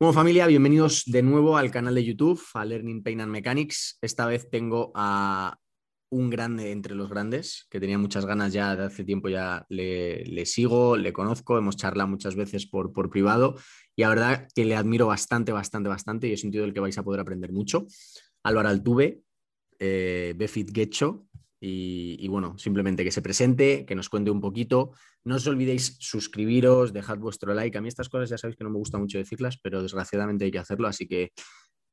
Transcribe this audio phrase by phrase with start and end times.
[0.00, 3.96] Bueno, familia, bienvenidos de nuevo al canal de YouTube, a Learning Pain and Mechanics.
[4.02, 5.56] Esta vez tengo a
[6.10, 10.46] un grande entre los grandes, que tenía muchas ganas ya de hace tiempo, ya le,
[10.46, 13.54] sigo, le conozco, hemos charlado muchas veces por, privado
[13.94, 16.98] y la verdad que le admiro bastante, bastante, bastante y he sentido del que vais
[16.98, 17.86] a poder aprender mucho.
[18.42, 19.22] Álvaro Altuve,
[19.78, 21.28] eh, Befit Gecho,
[21.66, 24.92] y, bueno, simplemente que se presente, que nos cuente un poquito.
[25.24, 27.78] No os olvidéis suscribiros, dejad vuestro like.
[27.78, 30.50] A mí estas cosas ya sabéis que no me gusta mucho decirlas, pero desgraciadamente hay
[30.50, 30.88] que hacerlo.
[30.88, 31.32] Así que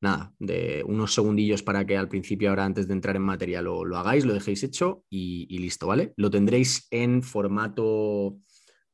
[0.01, 3.85] nada, de unos segundillos para que al principio, ahora antes de entrar en materia, lo,
[3.95, 6.13] hagáis, lo dejéis hecho y, y, listo, ¿vale?
[6.17, 8.37] Lo tendréis en formato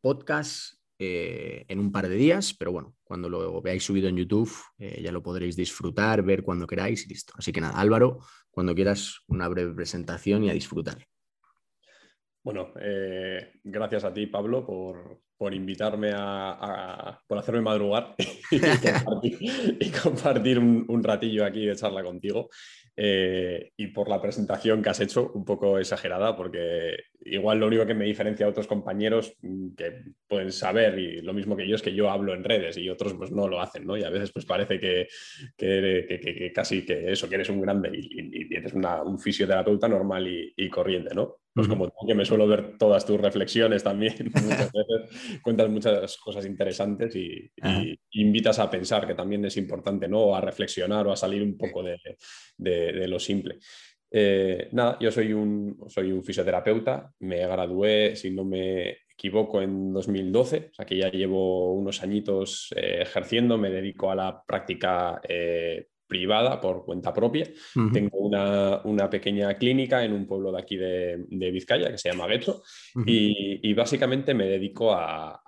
[0.02, 4.52] podcast eh, en un par de días, pero bueno, cuando lo veáis subido en YouTube
[4.80, 7.34] eh, ya lo podréis disfrutar, ver cuando queráis y listo.
[7.38, 8.20] Así que nada, Álvaro,
[8.58, 10.98] cuando quieras una breve presentación y a disfrutar.
[12.44, 18.16] Bueno, eh, gracias a ti, Pablo, por, invitarme a, por hacerme madrugar
[19.78, 22.50] y compartir, un, ratillo aquí de charla contigo.
[23.00, 27.86] Eh, y por la presentación que has hecho, un poco exagerada, porque igual lo único
[27.86, 31.76] que me diferencia a otros compañeros mm, que pueden saber y lo mismo que yo
[31.76, 33.96] es que yo hablo en redes y otros pues no lo hacen, ¿no?
[33.96, 35.08] Y a veces pues parece que,
[35.56, 41.14] que, casi que eso, que eres un grande y, eres un fisioterapeuta normal y, corriente,
[41.14, 41.38] ¿no?
[41.58, 46.18] Pues como tú, que me suelo ver todas tus reflexiones también, muchas veces cuentas muchas
[46.18, 47.52] cosas interesantes y,
[48.12, 50.36] invitas a pensar, que también es importante, ¿no?
[50.36, 51.98] a reflexionar o a salir un poco de,
[52.58, 53.58] de, lo simple.
[54.12, 59.92] Eh, nada, yo soy un, soy un fisioterapeuta, me gradué, si no me equivoco, en
[59.94, 65.20] 2012, o sea que ya llevo unos añitos eh, ejerciendo, me dedico a la práctica
[65.28, 67.48] eh, privada por cuenta propia.
[67.94, 72.64] Tengo una, pequeña clínica en un pueblo de aquí de, Vizcaya que se llama Gueto
[73.06, 75.42] y, básicamente me dedico a,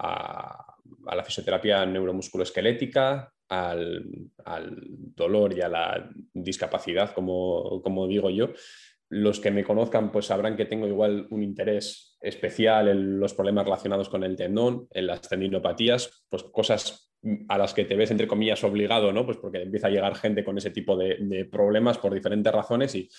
[1.12, 4.06] la fisioterapia neuromusculoesquelética, al,
[4.46, 4.78] al,
[5.16, 8.52] dolor y a la discapacidad, como, como digo yo.
[9.10, 13.66] Los que me conozcan pues sabrán que tengo igual un interés especial en los problemas
[13.66, 17.10] relacionados con el tendón, en las tendinopatías, pues cosas
[17.50, 19.26] a las que te ves, entre comillas, obligado, ¿no?
[19.26, 23.10] Pues porque empieza a llegar gente con ese tipo de, problemas por diferentes razones y,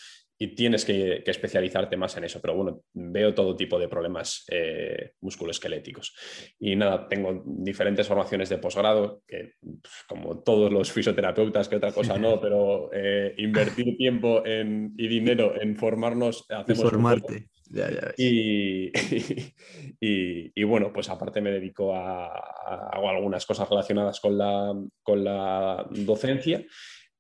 [0.57, 2.41] tienes que, especializarte más en eso.
[2.41, 6.15] Pero bueno, veo todo tipo de problemas eh, musculoesqueléticos.
[6.59, 11.93] Y nada, tengo diferentes formaciones de posgrado, que pues, como todos los fisioterapeutas, que otra
[11.93, 16.85] cosa no, pero eh, invertir tiempo y dinero en formarnos, hacemos...
[16.85, 17.51] Formarte.
[20.03, 25.87] Y, bueno, pues aparte me dedico a, hago algunas cosas relacionadas con la, con la
[25.91, 26.65] docencia,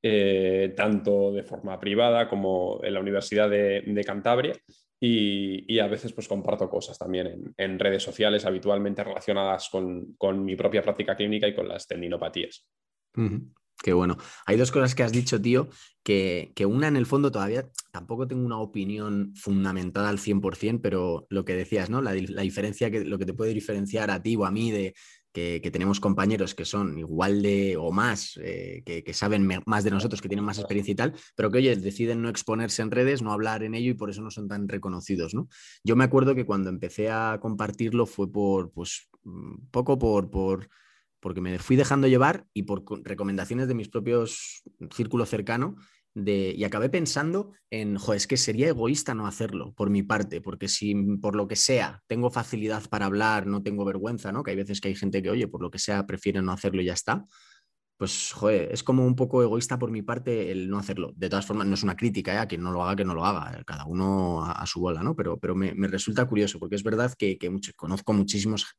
[0.03, 4.55] eh, tanto de forma privada como en la Universidad de, Cantabria.
[5.03, 10.83] Y, a veces pues comparto cosas también en, redes sociales habitualmente relacionadas con, mi propia
[10.83, 12.67] práctica clínica y con las tendinopatías.
[13.83, 14.19] Qué bueno.
[14.45, 15.69] Hay dos cosas que has dicho, tío,
[16.03, 21.45] que, una en el fondo todavía tampoco tengo una opinión fundamentada al 100%, pero lo
[21.47, 22.03] que decías, ¿no?
[22.03, 24.95] La, diferencia, que lo que te puede diferenciar a ti o a mí de
[25.33, 30.21] que, tenemos compañeros que son igual de o más, eh, que, saben más de nosotros,
[30.21, 33.33] que tienen más experiencia y tal, pero que, oye, deciden no exponerse en redes, no
[33.33, 35.49] hablar en ello y por eso no son tan reconocidos, ¿no?
[35.85, 40.31] Yo me acuerdo que cuando empecé a compartirlo fue por, pues, mm, poco por...
[40.31, 40.69] por
[41.21, 45.77] porque me fui dejando llevar y por recomendaciones de mis propios círculo cercano
[46.15, 50.41] de, y acabé pensando en, joder, es que sería egoísta no hacerlo por mi parte,
[50.41, 54.43] porque si por lo que sea tengo facilidad para hablar, no tengo vergüenza, ¿no?
[54.43, 56.83] Que hay veces que hay gente que, oye, por lo que sea prefiere no hacerlo
[56.83, 57.25] y ya está.
[57.97, 61.13] Pues, joder, es como un poco egoísta por mi parte el no hacerlo.
[61.17, 62.39] De todas formas, no es una crítica, ¿eh?
[62.39, 65.15] a quien no lo haga, que no lo haga, cada uno a, su bola, ¿no?
[65.15, 68.79] Pero, pero me, resulta curioso, porque es verdad que, que conozco muchísimos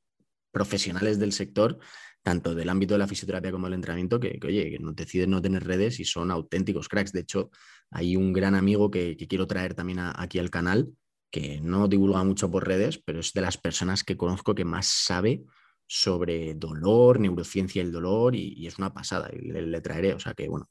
[0.51, 1.77] profesionales del sector
[2.23, 5.41] tanto del ámbito de la fisioterapia como del entrenamiento, que, oye, que no deciden no
[5.41, 7.11] tener redes y son auténticos cracks.
[7.11, 7.49] De hecho,
[7.89, 10.89] hay un gran amigo que, quiero traer también aquí al canal,
[11.31, 14.87] que no divulga mucho por redes, pero es de las personas que conozco que más
[14.87, 15.43] sabe
[15.87, 20.13] sobre dolor, neurociencia del dolor, y, es una pasada, y le, traeré.
[20.13, 20.69] O sea que, bueno,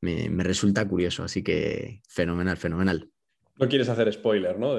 [0.00, 3.10] me, me resulta curioso, así que fenomenal, fenomenal.
[3.56, 4.78] No quieres hacer spoiler, ¿no?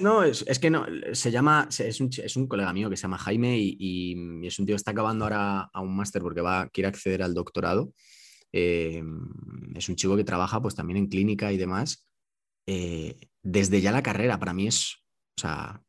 [0.00, 3.18] No, es, que no, se llama, es un, es un, colega mío que se llama
[3.18, 6.88] Jaime y, es un tío que está acabando ahora a un máster porque va, quiere
[6.88, 7.92] acceder al doctorado.
[8.52, 9.02] Eh,
[9.74, 12.06] es un chico que trabaja pues también en clínica y demás.
[12.66, 14.98] Eh, desde ya la carrera, para mí es,
[15.36, 15.82] o sea,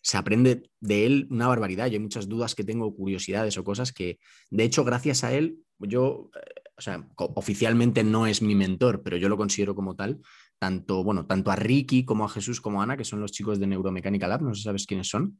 [0.00, 1.88] se aprende de él una barbaridad.
[1.88, 6.30] Yo muchas dudas que tengo, curiosidades o cosas que, de hecho, gracias a él, yo,
[6.36, 10.20] eh, o sea, oficialmente no es mi mentor, pero yo lo considero como tal
[10.58, 13.60] tanto, bueno, tanto a Ricky como a Jesús como a Ana, que son los chicos
[13.60, 15.38] de Neuromecánica Lab, no sé si sabes quiénes son.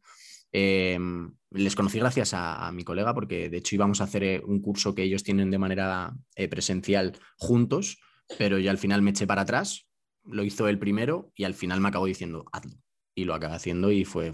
[0.51, 4.63] Em, les conocí gracias a, mi colega porque de hecho íbamos a hacer eh, un
[4.63, 7.99] curso que ellos tienen de manera eh, presencial juntos,
[8.39, 9.89] pero yo al final me eché para atrás,
[10.25, 12.75] lo hizo el primero y al final me acabó diciendo, hazlo.
[13.15, 14.33] Y lo acabé haciendo y fue,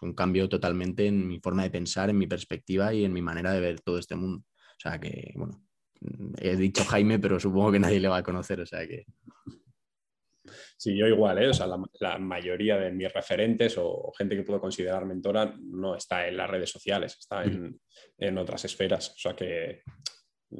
[0.00, 3.52] un cambio totalmente en mi forma de pensar, en mi perspectiva y en mi manera
[3.52, 4.44] de ver todo este mundo.
[4.46, 5.62] O sea que, bueno,
[6.38, 9.04] he dicho Jaime, pero supongo que nadie le va a conocer, o sea que...
[10.76, 11.48] Sí, yo igual, ¿eh?
[11.48, 16.26] o sea, la, mayoría de mis referentes o, gente que puedo considerar mentora no está
[16.28, 19.10] en las redes sociales, está en, otras esferas.
[19.10, 19.82] O sea que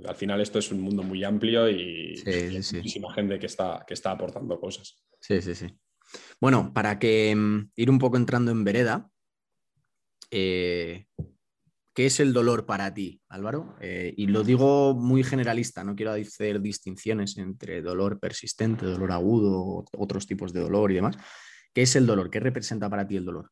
[0.07, 3.95] al final esto es un mundo muy amplio y hay muchísima gente que está, que
[3.95, 5.05] está aportando cosas.
[5.21, 5.67] Sí, sí, sí.
[6.41, 9.11] Bueno, para que mm, ir un poco entrando en vereda,
[10.31, 11.07] eh,
[11.99, 13.75] ¿Qué es el dolor para ti, Álvaro?
[13.81, 19.85] Eh, y lo digo muy generalista, no quiero hacer distinciones entre dolor persistente, dolor agudo,
[19.97, 21.17] otros tipos de dolor y demás.
[21.75, 22.31] ¿Qué es el dolor?
[22.31, 23.51] ¿Qué representa para ti el dolor?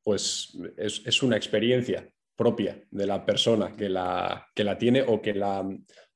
[0.00, 5.34] Pues es, una experiencia propia de la persona que la, que la tiene o que
[5.34, 5.68] la,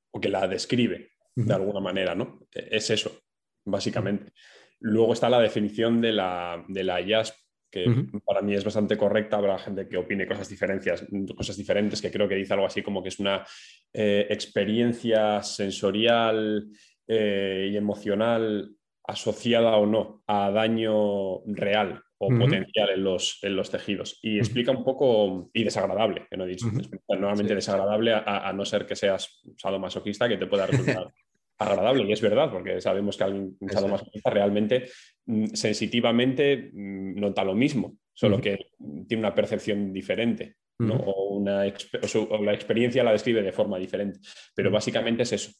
[0.09, 2.47] o que la describe de alguna manera, ¿no?
[2.49, 3.23] Es eso,
[3.65, 4.31] básicamente.
[4.79, 7.42] Luego está la definición de la, de la IASP,
[7.73, 12.11] que para mí es bastante correcta, habrá gente que opine cosas, diferencias, cosas diferentes, que
[12.11, 13.43] creo que dice algo así como que es una
[13.91, 16.67] eh, experiencia sensorial
[17.07, 18.69] eh, y emocional
[19.05, 24.19] asociada o no a daño real o potencial en los, en los tejidos.
[24.21, 26.67] Y explica un poco, y desagradable, que no he dicho,
[27.09, 31.11] normalmente desagradable a, no ser que seas sadomasoquista, que te pueda resultar
[31.67, 34.89] agradable, y es verdad, porque sabemos que alguien sadomasoquista realmente
[35.25, 38.71] mm, sensitivamente mm, nota lo mismo, solo que
[39.07, 40.55] tiene una percepción diferente.
[40.79, 44.19] o, una, la experiencia la describe de forma diferente,
[44.55, 45.51] pero básicamente es eso.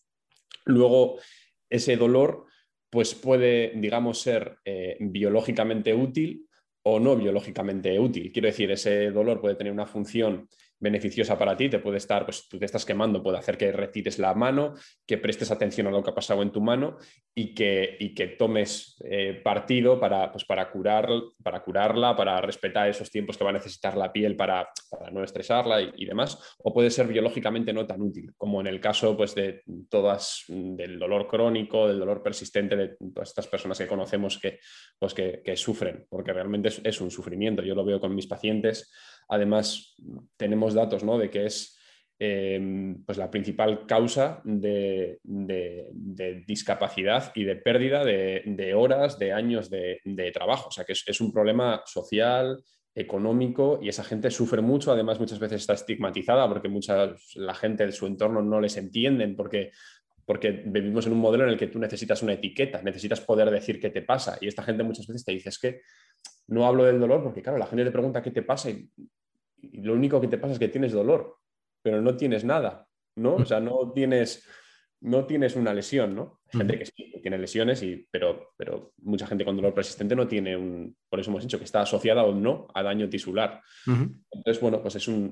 [0.65, 1.17] Luego,
[1.69, 2.45] ese dolor
[2.89, 6.47] pues puede, digamos, ser eh, biológicamente útil
[6.83, 8.31] o no biológicamente útil.
[8.31, 10.47] Quiero decir, ese dolor puede tener una función
[10.83, 14.19] beneficiosa para ti, te puede estar, pues tú te estás quemando, puede hacer que retires
[14.19, 14.73] la mano,
[15.07, 16.97] que prestes atención a lo que ha pasado en tu mano
[17.33, 21.07] y que, y que tomes eh, partido para, pues para, curar,
[21.41, 24.69] para curarla, para respetar esos tiempos que va a necesitar la piel para,
[25.11, 26.37] no estresarla y, demás.
[26.59, 30.99] O puede ser biológicamente no tan útil, como en el caso pues, de todas, del
[30.99, 34.59] dolor crónico, del dolor persistente de todas estas personas que conocemos que,
[34.99, 37.63] pues que, sufren, porque realmente es un sufrimiento.
[37.63, 38.91] Yo lo veo con mis pacientes
[39.29, 39.95] Además,
[40.37, 41.17] tenemos datos ¿no?
[41.17, 41.77] de que es
[42.19, 45.19] em, pues la principal causa de,
[46.45, 50.69] discapacidad y de pérdida de, horas, de años de, trabajo.
[50.69, 52.63] O sea que es, un problema social,
[52.95, 54.91] económico y esa gente sufre mucho.
[54.91, 59.35] Además, muchas veces está estigmatizada porque mucha la gente de su entorno no les entienden
[59.35, 59.71] porque
[60.25, 63.79] porque vivimos en un modelo en el que tú necesitas una etiqueta, necesitas poder decir
[63.79, 64.37] qué te pasa.
[64.39, 65.81] Y esta gente muchas veces te dice, es que
[66.47, 68.89] no hablo del dolor porque, claro, la gente te pregunta qué te pasa y,
[69.73, 71.37] lo único que te pasa es que tienes dolor,
[71.81, 72.85] pero no tienes nada,
[73.15, 73.35] ¿no?
[73.35, 74.45] O sea, no tienes,
[74.99, 76.41] no tienes una lesión, ¿no?
[76.51, 80.57] gente que sí, tiene lesiones, y, pero, pero mucha gente con dolor persistente no tiene
[80.57, 83.61] un, por eso hemos dicho que está asociada o no a daño tisular.
[83.87, 85.31] Entonces, bueno, pues es un,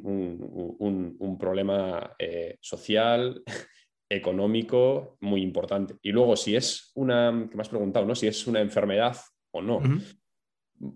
[0.79, 3.43] un, problema eh, social,
[4.09, 5.95] económico muy importante.
[6.01, 8.15] Y luego, si es una, que me has preguntado, ¿no?
[8.15, 9.17] Si es una enfermedad
[9.51, 9.81] o no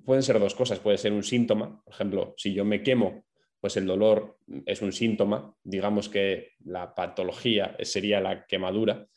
[0.06, 0.80] pueden ser dos cosas.
[0.80, 3.26] Puede ser un síntoma, por ejemplo, si yo me quemo,
[3.60, 5.56] pues el dolor es un síntoma.
[5.64, 9.08] Digamos que la patología sería la quemadura,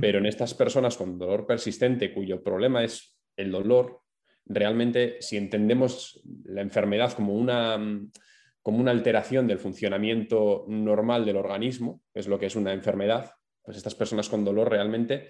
[0.00, 4.00] pero en estas personas con dolor persistente, cuyo problema es el dolor,
[4.46, 7.78] realmente si entendemos la enfermedad como una,
[8.62, 13.32] como una alteración del funcionamiento normal del organismo, que es lo que es una enfermedad,
[13.62, 15.28] pues estas personas con dolor realmente,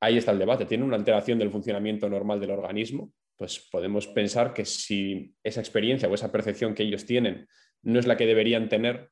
[0.00, 4.52] ahí está el debate, tienen una alteración del funcionamiento normal del organismo, pues podemos pensar
[4.52, 7.48] que si esa experiencia o esa percepción que ellos tienen
[7.80, 9.08] no es la que deberían tener,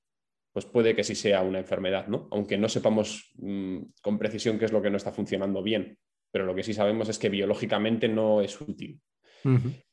[0.52, 2.28] pues puede que sí sea una enfermedad, ¿no?
[2.30, 5.96] Aunque no sepamos mm, con precisión qué es lo que no está funcionando bien,
[6.30, 9.00] pero lo que sí sabemos es que biológicamente no es útil.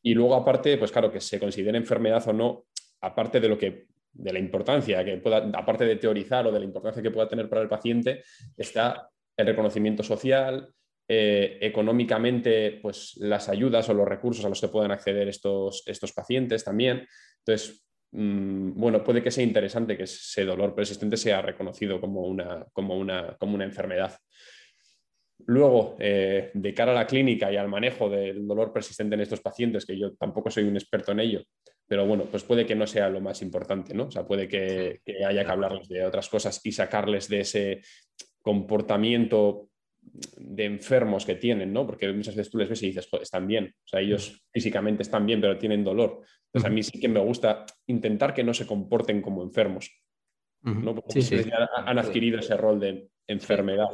[0.02, 2.66] Y luego aparte, pues claro, que se considere enfermedad o no,
[3.00, 6.66] aparte de lo que de la importancia que pueda, aparte de teorizar o de la
[6.66, 8.24] importancia que pueda tener para el paciente,
[8.58, 10.74] está el reconocimiento social,
[11.08, 16.12] eh, económicamente pues, las ayudas o los recursos a los que puedan acceder estos, estos
[16.14, 17.08] pacientes también.
[17.46, 22.66] Entonces, mm, bueno, puede que sea interesante que ese dolor persistente sea reconocido como una,
[22.74, 24.18] como una, como una enfermedad.
[25.46, 29.42] Luego, eh, de cara a la clínica y al manejo del dolor persistente en estos
[29.42, 31.44] pacientes, que yo tampoco soy un experto en ello,
[31.88, 34.06] pero bueno, pues puede que no sea lo más importante, ¿no?
[34.06, 37.82] O sea, puede que, que haya que hablarles de otras cosas y sacarles de ese
[38.42, 39.70] comportamiento
[40.58, 41.86] enfermos que tienen, ¿no?
[41.86, 45.26] Porque muchas veces tú les ves y dices, están bien, o sea, ellos físicamente están
[45.26, 46.22] bien, pero tienen dolor.
[46.46, 49.92] Entonces, a mí sí que me gusta intentar que no se comporten como enfermos,
[50.62, 50.96] ¿no?
[50.96, 53.90] Porque han adquirido ese rol de enfermedad.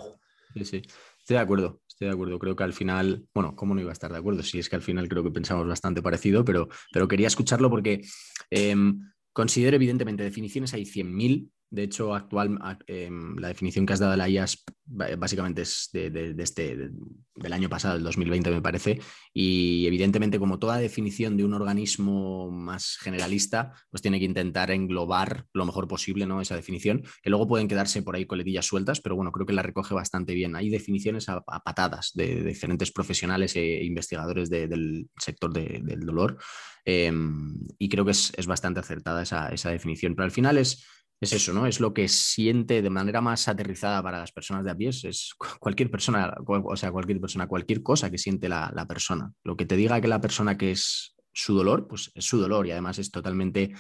[0.54, 0.82] Sí, sí,
[1.18, 2.38] estoy de acuerdo, estoy de acuerdo.
[2.38, 4.44] Creo que al final, bueno, ¿cómo no iba a estar de acuerdo?
[4.44, 8.02] Si es que al final creo que pensamos bastante parecido, pero, pero quería escucharlo porque
[8.50, 9.00] em,
[9.34, 14.18] considero evidentemente definiciones hay 100.000 de hecho, actual, em, la definición que has dado de
[14.18, 16.92] la IAS básicamente es de, este,
[17.36, 19.00] del año pasado, del 2020 me parece,
[19.34, 25.46] y evidentemente como toda definición de un organismo más generalista, pues tiene que intentar englobar
[25.54, 26.42] lo mejor posible ¿no?
[26.42, 29.64] esa definición, que luego pueden quedarse por ahí coletillas sueltas, pero bueno, creo que la
[29.64, 30.58] recoge bastante bien.
[30.58, 36.38] Hay definiciones a, patadas de, diferentes profesionales e investigadores del sector del dolor,
[36.84, 40.86] em, y creo que es, bastante acertada esa, esa definición, pero al final es
[41.22, 41.68] es eso, ¿no?
[41.68, 45.04] Es lo que siente de manera más aterrizada para las personas de a pies.
[45.04, 49.32] Es cualquier persona, o sea, cualquier persona, cualquier cosa que siente la, persona.
[49.44, 52.66] Lo que te diga que la persona que es su dolor, pues es su dolor
[52.66, 53.72] y además es totalmente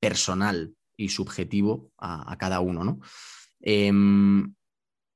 [0.00, 2.98] personal y subjetivo a, cada uno, ¿no?
[3.60, 4.52] Em,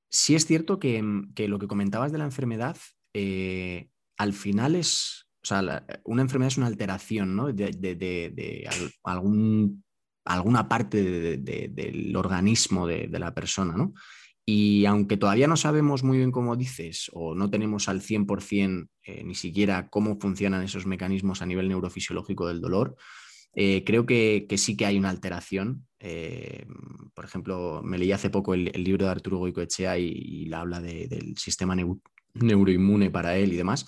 [0.08, 2.76] sí es cierto que, lo que comentabas de la enfermedad,
[3.14, 7.52] eh, al final es, o sea, una enfermedad es una alteración, ¿no?
[7.52, 8.68] De, de
[9.02, 9.82] algún
[10.24, 13.94] alguna parte del organismo de, la persona, ¿no?
[14.44, 19.22] Y aunque todavía no sabemos muy bien cómo dices o no tenemos al 100% eh,
[19.24, 22.96] ni siquiera cómo funcionan esos mecanismos a nivel neurofisiológico del dolor,
[23.54, 25.86] eh, creo que, sí que hay una alteración.
[26.00, 26.66] Eh,
[27.14, 31.36] por ejemplo, me leí hace poco el, libro de Arturo Goicoechea y, y habla del
[31.36, 31.76] sistema
[32.34, 33.86] neuroinmune para él y demás.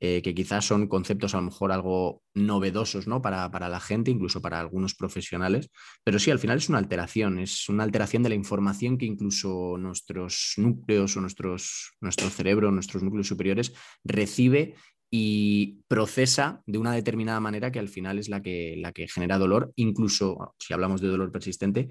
[0.00, 3.22] Eh, que quizás son conceptos a lo mejor algo novedosos ¿no?
[3.22, 5.70] para, la gente, incluso para algunos profesionales,
[6.02, 9.76] pero sí, al final es una alteración, es una alteración de la información que incluso
[9.78, 13.72] nuestros núcleos o nuestros, nuestro cerebro, nuestros núcleos superiores
[14.02, 14.74] recibe
[15.10, 19.38] y procesa de una determinada manera que al final es la que, la que genera
[19.38, 21.88] dolor, incluso si hablamos de dolor persistente,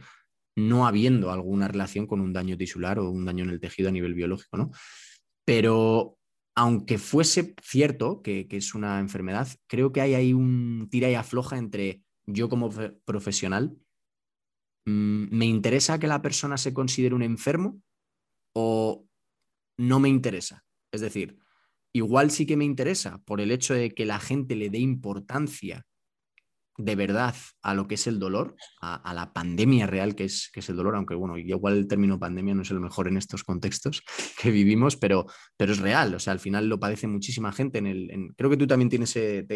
[0.55, 3.91] no habiendo alguna relación con un daño tisular o un daño en el tejido a
[3.93, 4.71] nivel biológico, ¿no?
[5.45, 6.17] Pero
[6.55, 11.57] aunque fuese cierto que, es una enfermedad, creo que hay ahí un tira y afloja
[11.57, 12.69] entre yo como
[13.05, 13.75] profesional,
[14.85, 17.81] mm, ¿me interesa que la persona se considere un enfermo
[18.53, 19.05] o
[19.77, 20.63] no me interesa?
[20.91, 21.37] Es decir,
[21.91, 25.85] igual sí que me interesa por el hecho de que la gente le dé importancia
[26.77, 30.61] de verdad a lo que es el dolor, a, la pandemia real que es, que
[30.61, 33.43] es el dolor, aunque bueno, igual el término pandemia no es el mejor en estos
[33.43, 34.03] contextos
[34.41, 35.25] que vivimos, pero,
[35.57, 37.77] pero es real, o sea, al final lo padece muchísima gente.
[37.77, 39.47] En el, creo que tú también tienes el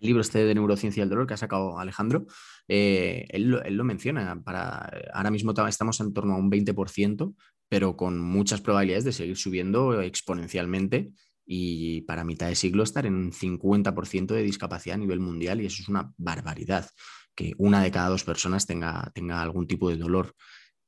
[0.00, 2.26] libro este de neurociencia del dolor que ha sacado Alejandro,
[2.68, 7.34] eh, él, lo menciona, para, ahora mismo estamos en torno a un 20%,
[7.68, 11.12] pero con muchas probabilidades de seguir subiendo exponencialmente
[11.50, 15.66] y para mitad de siglo estar en un 50% de discapacidad a nivel mundial y
[15.66, 16.90] eso es una barbaridad,
[17.34, 20.34] que una de cada dos personas tenga, tenga algún tipo de dolor.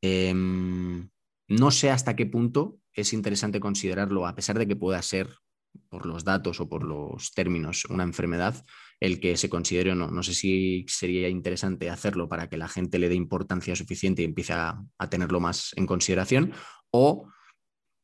[0.02, 1.09] Em,
[1.49, 5.31] no sé hasta qué punto es interesante considerarlo, a pesar de que pueda ser
[5.88, 8.62] por los datos o por los términos una enfermedad,
[9.00, 10.11] el que se considere o no.
[10.11, 14.26] No sé si sería interesante hacerlo para que la gente le dé importancia suficiente y
[14.26, 16.52] empiece a, a tenerlo más en consideración
[16.90, 17.31] o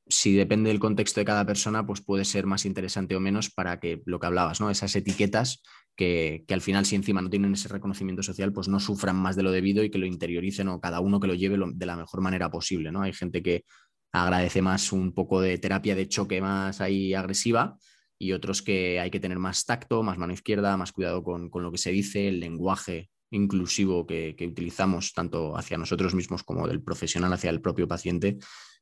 [0.08, 3.80] si depende del contexto de cada persona, pues puede ser más interesante o menos para
[3.80, 4.70] que lo que hablabas, ¿no?
[4.70, 5.62] Esas etiquetas
[5.96, 9.42] que, al final, si encima no tienen ese reconocimiento social, pues no sufran más de
[9.42, 12.20] lo debido y que lo interioricen o cada uno que lo lleve de la mejor
[12.20, 13.02] manera posible, ¿no?
[13.02, 13.64] Hay gente que
[14.12, 17.76] agradece más un poco de terapia de choque más ahí agresiva
[18.18, 21.72] y otros que hay que tener más tacto, más mano izquierda, más cuidado con, lo
[21.72, 26.82] que se dice, el lenguaje inclusivo que, que utilizamos tanto hacia nosotros mismos como del
[26.82, 28.38] profesional hacia el propio paciente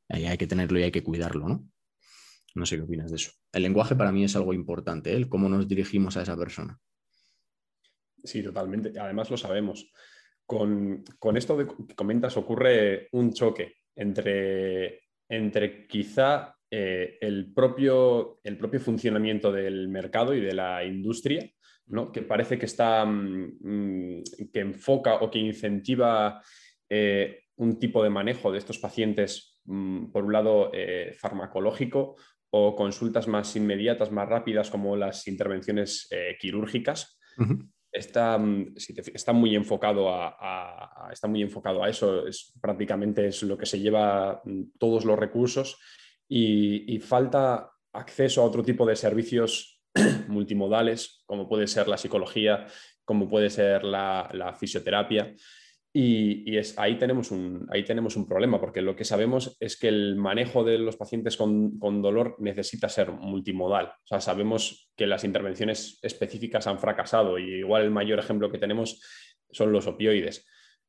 [0.08, 1.68] hay que tenerlo y hay que cuidarlo, ¿no?
[2.54, 3.32] No sé qué opinas de eso.
[3.52, 5.16] El lenguaje para mí es algo importante, ¿eh?
[5.16, 6.78] el cómo nos dirigimos a esa persona.
[8.22, 8.98] Sí, totalmente.
[8.98, 9.90] Además lo sabemos.
[10.46, 18.80] Con, esto que comentas ocurre un choque entre, entre quizá eh, el, propio, el propio
[18.80, 21.50] funcionamiento del mercado y de la industria,
[21.86, 22.12] ¿no?
[22.12, 26.42] que parece que está mm, mm, que enfoca o que incentiva
[26.88, 32.16] eh, un tipo de manejo de estos pacientes por un lado, eh, farmacológico
[32.50, 37.18] o consultas más inmediatas, más rápidas, como las intervenciones eh, quirúrgicas.
[37.90, 43.56] está, mm, está, muy enfocado a, está muy enfocado a eso, es, prácticamente es lo
[43.56, 45.80] que se lleva mm, todos los recursos
[46.28, 49.80] y, falta acceso a otro tipo de servicios
[50.28, 52.66] multimodales, como puede ser la psicología,
[53.04, 55.34] como puede ser la, la fisioterapia.
[55.96, 60.96] Y, ahí, tenemos un, problema, porque lo que sabemos es que el manejo de los
[60.96, 63.92] pacientes con, dolor necesita ser multimodal.
[64.18, 69.00] Sabemos que las intervenciones específicas han fracasado y igual el mayor ejemplo que tenemos
[69.52, 70.44] son los opioides.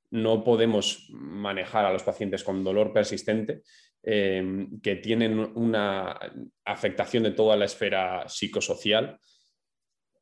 [0.09, 3.61] No podemos manejar a los pacientes con dolor persistente
[4.01, 6.19] eh, que tienen una
[6.65, 9.19] afectación de toda la esfera psicosocial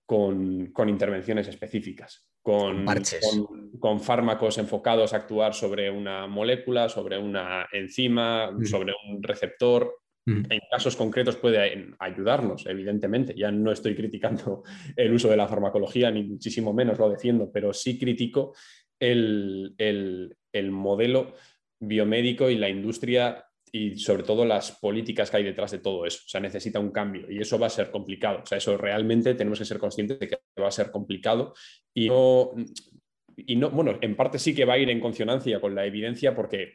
[0.05, 2.85] con intervenciones específicas con,
[3.79, 9.95] con, fármacos enfocados a actuar sobre una molécula, sobre una enzima, sobre un receptor.
[10.25, 13.33] En casos concretos puede ayudarnos, evidentemente.
[13.35, 14.63] Ya no estoy criticando
[14.95, 18.53] el uso de la farmacología, ni muchísimo menos lo defiendo, pero sí critico
[18.99, 21.33] el, el modelo
[21.79, 26.19] biomédico y la industria y sobre todo las políticas que hay detrás de todo eso.
[26.25, 28.41] O sea, necesita un cambio y eso va a ser complicado.
[28.43, 31.55] O sea, eso realmente tenemos que ser conscientes de que va a ser complicado
[33.35, 36.35] y no, bueno, en parte sí que va a ir en consonancia con la evidencia
[36.35, 36.73] porque,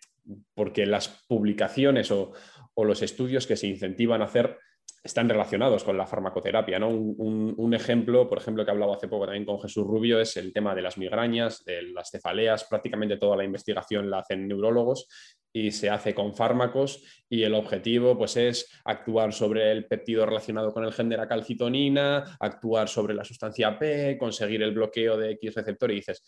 [0.55, 2.33] porque las publicaciones o,
[2.77, 4.57] los estudios que se incentivan a hacer
[5.03, 6.79] están relacionados con la farmacoterapia.
[6.79, 6.89] ¿no?
[6.89, 10.75] Un, ejemplo, por ejemplo, que hablaba hace poco también con Jesús Rubio, es el tema
[10.75, 12.65] de las migrañas, de las cefaleas.
[12.65, 15.09] Prácticamente toda la investigación la hacen neurólogos
[15.53, 20.73] y se hace con fármacos y el objetivo pues, es actuar sobre el péptido relacionado
[20.73, 25.33] con el gen de la calcitonina, actuar sobre la sustancia P, conseguir el bloqueo de
[25.33, 26.25] X receptor y dices,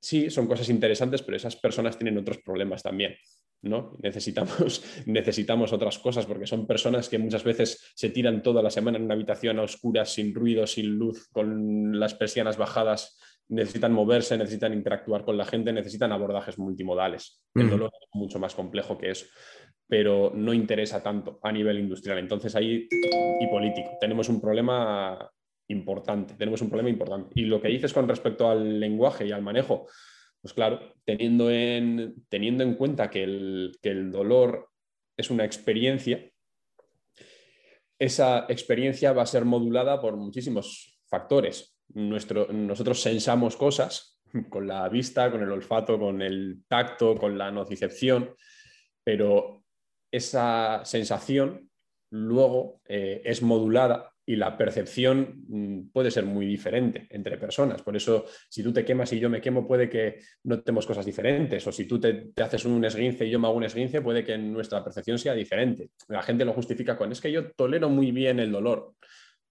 [0.00, 3.16] sí, son cosas interesantes, pero esas personas tienen otros problemas también.
[3.62, 3.96] ¿no?
[4.02, 8.98] Necesitamos, necesitamos otras cosas porque son personas que muchas veces se tiran toda la semana
[8.98, 13.18] en una habitación a oscuras, sin ruido, sin luz, con las persianas bajadas,
[13.50, 17.42] necesitan moverse, necesitan interactuar con la gente, necesitan abordajes multimodales.
[17.54, 19.26] El dolor es mucho más complejo que eso,
[19.86, 22.18] pero no interesa tanto a nivel industrial.
[22.18, 22.88] Entonces ahí,
[23.40, 25.30] y político, tenemos un problema
[25.68, 27.32] importante, tenemos un problema importante.
[27.34, 29.86] Y lo que dices con respecto al lenguaje y al manejo,
[30.40, 34.70] pues claro, teniendo en, teniendo en cuenta que el, dolor
[35.16, 36.30] es una experiencia,
[37.98, 41.69] esa experiencia va a ser modulada por muchísimos factores.
[41.94, 48.34] Nosotros sensamos cosas con la vista, con el olfato, con el tacto, con la nocicepción,
[49.04, 49.64] pero
[50.10, 51.70] esa sensación
[52.10, 57.82] luego eh, es modulada y la percepción mm, puede ser muy diferente entre personas.
[57.82, 61.66] Por eso, si tú te quemas y yo me quemo, puede que notemos cosas diferentes.
[61.66, 64.38] O si tú te, haces un esguince y yo me hago un esguince, puede que
[64.38, 65.90] nuestra percepción sea diferente.
[66.06, 68.94] La gente lo justifica con, es que yo tolero muy bien el dolor.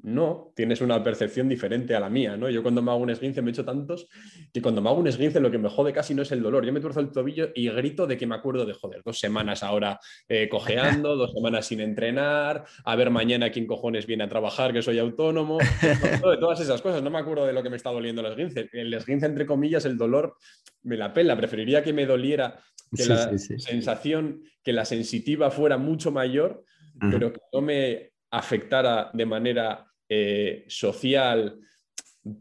[0.01, 2.49] No, tienes una percepción diferente a la mía, ¿no?
[2.49, 4.07] Yo cuando me hago un esguince me echo tantos
[4.53, 6.65] que cuando me hago un esguince lo que me jode casi no es el dolor.
[6.65, 9.61] Yo me tuerzo el tobillo y grito de que me acuerdo de joder, dos semanas
[9.61, 14.71] ahora eh, cojeando, dos semanas sin entrenar, a ver mañana quién cojones viene a trabajar,
[14.71, 17.03] que soy autónomo, de todas esas cosas.
[17.03, 18.69] No me acuerdo de lo que me está doliendo el esguince.
[18.71, 20.37] El esguince, entre comillas, el dolor
[20.83, 21.35] me la pela.
[21.35, 22.57] Preferiría que me doliera,
[22.95, 26.63] que la sensación, que la sensitiva fuera mucho mayor,
[27.11, 31.59] pero que no me afectara de manera eh, social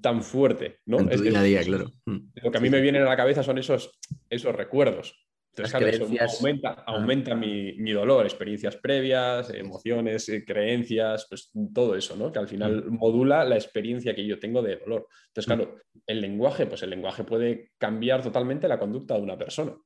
[0.01, 0.79] tan fuerte.
[0.87, 0.99] ¿no?
[1.11, 1.93] es día a día, claro.
[2.07, 2.19] Mm.
[2.43, 5.15] Lo que a mí me viene a la cabeza son esos, esos recuerdos.
[5.57, 12.31] Entonces, aumenta, aumenta mi, dolor, experiencias previas, emociones, eh, creencias, pues todo eso, ¿no?
[12.31, 12.97] Que al final mm.
[12.97, 15.09] modula la experiencia que yo tengo de dolor.
[15.29, 15.57] Entonces, mm.
[15.57, 15.77] claro,
[16.07, 19.77] el lenguaje, pues el lenguaje puede cambiar totalmente la conducta de una persona.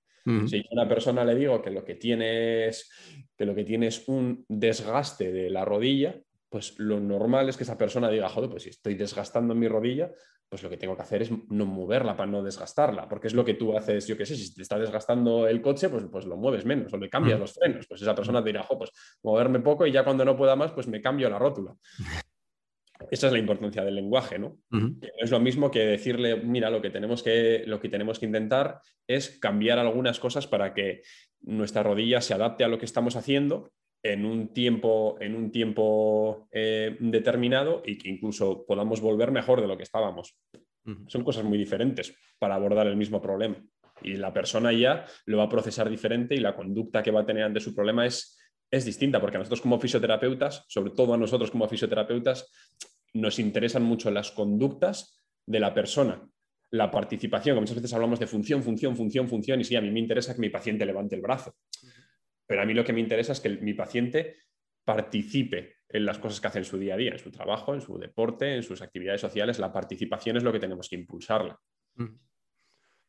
[0.47, 2.89] Si a una persona le digo que lo que tiene es,
[3.37, 6.15] que lo que tiene es un desgaste de la rodilla,
[6.53, 10.13] pues lo normal es que esa persona diga, joder, pues si estoy desgastando mi rodilla,
[10.51, 13.43] pues lo que tengo que hacer es no moverla para no desgastarla, porque es lo
[13.43, 16.37] que tú haces, yo qué sé, si te está desgastando el coche, pues, pues lo
[16.37, 18.91] mueves menos o le cambias los frenos, pues esa persona dirá, jo, pues
[19.23, 21.75] moverme poco y ya cuando no pueda más, pues me cambio la rótula.
[23.11, 24.59] Esa es la importancia del lenguaje, ¿no?
[25.19, 28.79] Es lo mismo que decirle, mira, lo que, tenemos que, lo que tenemos que intentar
[29.09, 31.03] es cambiar algunas cosas para que
[31.41, 36.49] nuestra rodilla se adapte a lo que estamos haciendo en un tiempo, en un tiempo
[36.51, 40.37] eh, determinado y que incluso podamos volver mejor de lo que estábamos.
[41.07, 43.57] Son cosas muy diferentes para abordar el mismo problema.
[44.03, 47.27] Y la persona ya lo va a procesar diferente y la conducta que va a
[47.27, 48.37] tener ante su problema es,
[48.69, 52.51] es distinta, porque a nosotros como fisioterapeutas, sobre todo a nosotros como fisioterapeutas,
[53.15, 56.27] nos interesan mucho las conductas de la persona,
[56.71, 59.91] la participación, que muchas veces hablamos de función, función, función, función, y sí, a mí
[59.91, 61.55] me interesa que mi paciente levante el brazo.
[62.53, 64.37] Pero a mí lo que me interesa es que mi paciente
[64.85, 67.81] participe en las cosas que hace en su día a día, en su trabajo, en
[67.81, 69.59] su deporte, en sus actividades sociales.
[69.59, 71.59] La participación es lo que tenemos que impulsarla.
[71.95, 72.15] Mm.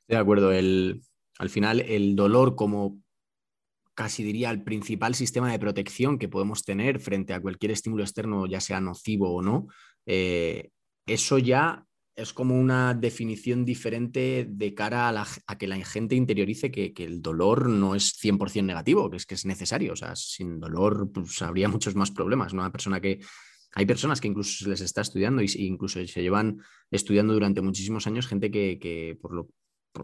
[0.08, 0.50] De acuerdo.
[0.52, 3.02] al final, el dolor como
[3.94, 8.46] casi diría el principal sistema de protección que podemos tener frente a cualquier estímulo externo,
[8.48, 9.68] ya sea nocivo o no,
[10.06, 10.70] eh,
[11.06, 16.94] eso ya es como una definición diferente de cara a, que la gente interiorice que,
[16.98, 19.94] el dolor no es 100% negativo, que es que es necesario.
[19.94, 22.54] O sea, sin dolor pues, habría muchos más problemas.
[22.54, 23.20] Una persona que...
[23.76, 26.60] Hay personas que incluso se les está estudiando y incluso se llevan
[26.92, 29.50] estudiando durante muchísimos años gente que, por lo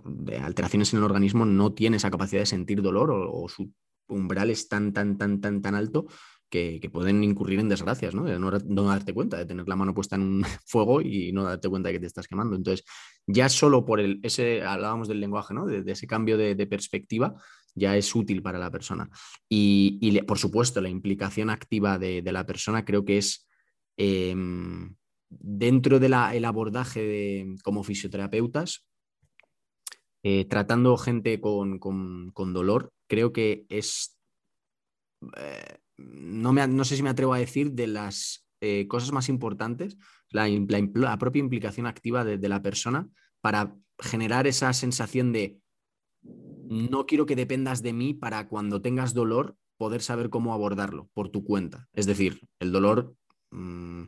[0.06, 3.72] de alteraciones en el organismo no tiene esa capacidad de sentir dolor o su
[4.08, 6.08] umbral es tan, tan, tan, tan, tan alto
[6.50, 8.24] que, pueden incurrir en desgracias, ¿no?
[8.24, 11.70] De no, darte cuenta, de tener la mano puesta en un fuego y no darte
[11.70, 12.56] cuenta de que te estás quemando.
[12.56, 12.86] Entonces,
[13.28, 15.66] ya solo por el, ese, hablábamos del lenguaje, ¿no?
[15.66, 17.36] De, ese cambio de, perspectiva,
[17.76, 19.10] ya es útil para la persona.
[19.48, 23.48] Y, por supuesto, la implicación activa de, la persona creo que es
[23.98, 24.96] em,
[25.30, 28.88] dentro del abordaje de, como fisioterapeutas,
[30.24, 31.80] eh, tratando gente con,
[32.36, 34.18] dolor, creo que es...
[35.38, 39.30] Eh, no, me, no sé si me atrevo a decir de las eh, cosas más
[39.30, 39.98] importantes,
[40.32, 43.08] la, propia implicación activa de, la persona
[43.42, 45.60] para generar esa sensación de
[46.22, 51.30] no quiero que dependas de mí para cuando tengas dolor poder saber cómo abordarlo por
[51.30, 51.88] tu cuenta.
[51.94, 53.16] Es decir, el dolor,
[53.52, 54.04] mm,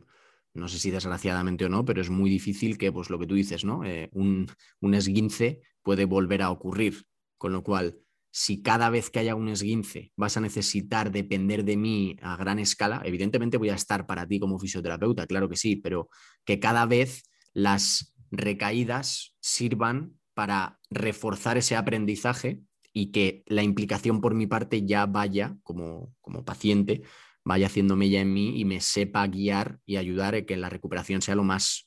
[0.54, 3.34] no sé si desgraciadamente o no, pero es muy difícil que, pues lo que tú
[3.34, 3.84] dices, ¿no?
[3.84, 4.46] Eh, un,
[4.80, 7.04] un esguince puede volver a ocurrir,
[7.38, 7.98] con lo cual
[8.34, 12.58] si cada vez que haya un esguince vas a necesitar depender de mí a gran
[12.58, 16.08] escala, evidentemente voy a estar para ti como fisioterapeuta, claro que sí, pero
[16.46, 22.62] que cada vez las recaídas sirvan para reforzar ese aprendizaje
[22.94, 27.02] y que la implicación por mi parte ya vaya como, como paciente,
[27.44, 31.20] vaya haciéndome ya en mí y me sepa guiar y ayudar a que la recuperación
[31.20, 31.86] sea lo más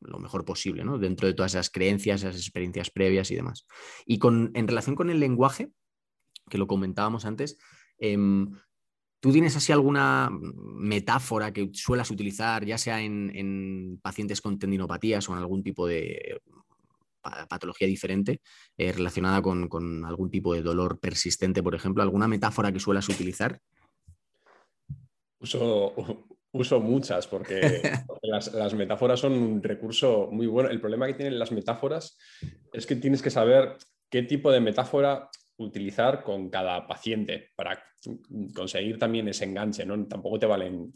[0.00, 0.98] lo mejor posible, ¿no?
[0.98, 3.66] Dentro de todas esas creencias, esas experiencias previas y demás.
[4.04, 5.70] Y con, en relación con el lenguaje,
[6.48, 7.58] que lo comentábamos antes.
[7.98, 8.50] Em,
[9.20, 15.32] ¿Tú tienes así alguna metáfora que suelas utilizar, ya sea en, pacientes con tendinopatías o
[15.32, 16.40] en algún tipo de
[17.48, 18.40] patología diferente
[18.76, 22.02] eh, relacionada con, algún tipo de dolor persistente, por ejemplo?
[22.02, 23.60] ¿Alguna metáfora que suelas utilizar?
[25.40, 25.94] Uso,
[26.52, 27.82] uso muchas porque,
[28.22, 30.68] las, las, metáforas son un recurso muy bueno.
[30.68, 32.16] El problema que tienen las metáforas
[32.72, 33.76] es que tienes que saber
[34.10, 37.82] qué tipo de metáfora utilizar con cada paciente para
[38.54, 40.06] conseguir también ese enganche, ¿no?
[40.06, 40.92] Tampoco te valen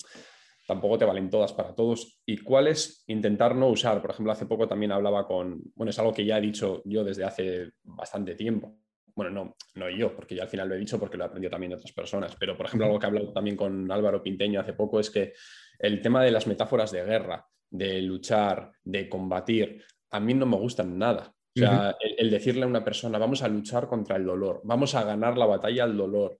[0.70, 2.20] tampoco te valen todas para todos.
[2.24, 4.00] ¿Y cuáles intentar no usar?
[4.00, 7.02] Por ejemplo, hace poco también hablaba con, bueno, es algo que ya he dicho yo
[7.02, 8.78] desde hace bastante tiempo.
[9.16, 11.50] Bueno, no, no yo, porque ya al final lo he dicho porque lo he aprendido
[11.50, 14.60] también de otras personas, pero por ejemplo, algo que he hablado también con Álvaro Pinteño
[14.60, 15.32] hace poco es que
[15.76, 20.56] el tema de las metáforas de guerra, de luchar, de combatir, a mí no me
[20.56, 21.34] gustan nada.
[21.56, 25.02] O sea, el, decirle a una persona, vamos a luchar contra el dolor, vamos a
[25.02, 26.38] ganar la batalla al dolor.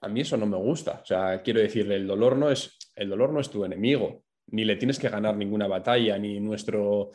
[0.00, 1.00] A mí eso no me gusta.
[1.02, 4.64] O sea, quiero decirle, el dolor no es, el dolor no es tu enemigo, ni
[4.64, 7.10] le tienes que ganar ninguna batalla, ni nuestro,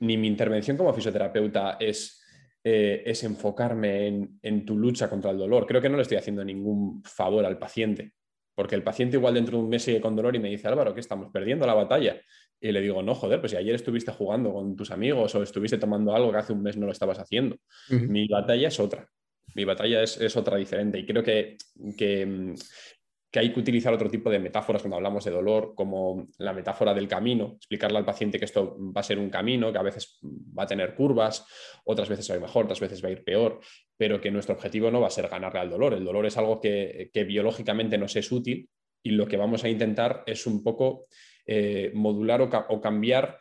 [0.00, 2.22] ni mi intervención como fisioterapeuta es,
[2.62, 5.66] eh, es enfocarme en, en tu lucha contra el dolor.
[5.66, 8.12] Creo que no le estoy haciendo ningún favor al paciente.
[8.54, 10.92] Porque el paciente igual dentro de un mes sigue con dolor y me dice, Álvaro,
[10.92, 12.20] que estamos perdiendo la batalla.
[12.60, 15.78] Y le digo, no, joder, pues si ayer estuviste jugando con tus amigos o estuviste
[15.78, 17.56] tomando algo que hace un mes no lo estabas haciendo.
[17.88, 19.08] Mi batalla es otra.
[19.54, 20.98] Mi batalla es, otra diferente.
[20.98, 21.56] Y creo que,
[21.96, 22.54] que,
[23.34, 27.08] hay que utilizar otro tipo de metáforas cuando hablamos de dolor, como la metáfora del
[27.08, 30.64] camino, explicarle al paciente que esto va a ser un camino, que a veces va
[30.64, 31.46] a tener curvas,
[31.84, 33.60] otras veces va a ir mejor, otras veces va a ir peor,
[33.96, 35.94] pero que nuestro objetivo no va a ser ganarle al dolor.
[35.94, 38.68] El dolor es algo que, que biológicamente nos es útil
[39.02, 41.06] y lo que vamos a intentar es un poco
[41.52, 43.36] eh, modular o, cambiar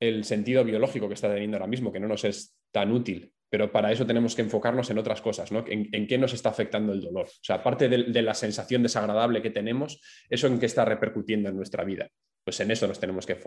[0.00, 3.34] el sentido biológico que está teniendo ahora mismo, que no nos es tan útil.
[3.50, 5.62] Pero para eso tenemos que enfocarnos en otras cosas, ¿no?
[5.68, 7.26] En, qué nos está afectando el dolor.
[7.26, 11.56] O sea, aparte de, la sensación desagradable que tenemos, eso en qué está repercutiendo en
[11.56, 12.08] nuestra vida
[12.44, 13.38] pues en eso nos tenemos que,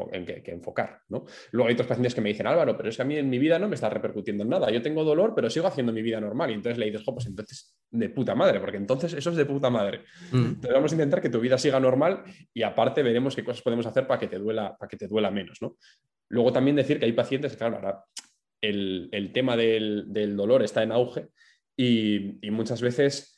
[0.46, 1.02] enfocar.
[1.10, 1.26] ¿no?
[1.52, 3.40] Luego hay otros pacientes que me dicen, Álvaro, pero es que a mí en mi
[3.40, 4.70] vida no me está repercutiendo en nada.
[4.72, 6.52] Yo tengo dolor, pero sigo haciendo mi vida normal.
[6.52, 9.70] Y entonces le dices, pues entonces de puta madre, porque entonces eso es de puta
[9.70, 10.02] madre.
[10.32, 10.46] Mm.
[10.46, 13.86] Entonces vamos a intentar que tu vida siga normal y aparte veremos qué cosas podemos
[13.86, 15.62] hacer para que te duela, para que te duela menos.
[15.62, 15.78] ¿no?
[16.30, 18.04] Luego también decir que hay pacientes, claro, ahora
[18.62, 21.28] el, tema del, dolor está en auge
[21.76, 23.33] y, y muchas veces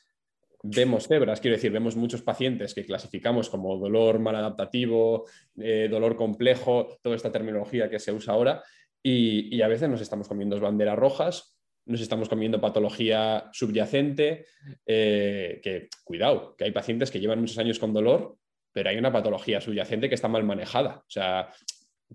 [0.67, 5.25] vemos cebras, quiero decir, vemos muchos pacientes que clasificamos como dolor maladaptativo,
[5.57, 8.63] eh, dolor complejo, toda esta terminología que se usa ahora,
[9.03, 14.47] y, a veces nos estamos comiendo banderas rojas, nos estamos comiendo patología subyacente,
[14.87, 18.37] eh, que cuidado, que hay pacientes que llevan muchos años con dolor,
[18.71, 20.97] pero hay una patología subyacente que está mal manejada.
[20.97, 21.49] O sea,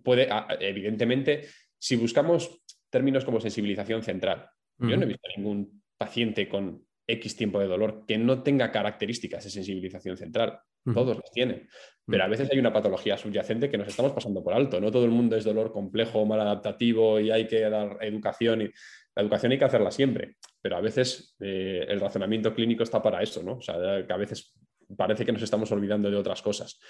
[0.02, 1.46] puede, evidentemente,
[1.78, 2.60] si buscamos
[2.90, 8.04] términos como sensibilización central, yo no he visto ningún paciente con X tiempo de dolor
[8.06, 10.60] que no tenga características de sensibilización central.
[10.94, 11.68] todos las tienen.
[12.06, 14.80] Pero a veces hay una patología subyacente que nos estamos pasando por alto.
[14.80, 18.62] No todo el mundo es dolor complejo, mal adaptativo y hay que dar educación.
[18.62, 18.70] Y...
[19.14, 23.22] La educación hay que hacerla siempre, pero a veces eh, el razonamiento clínico está para
[23.22, 23.54] eso, ¿no?
[23.54, 23.74] O sea,
[24.06, 24.54] que a veces
[24.96, 26.80] parece que nos estamos olvidando de otras cosas.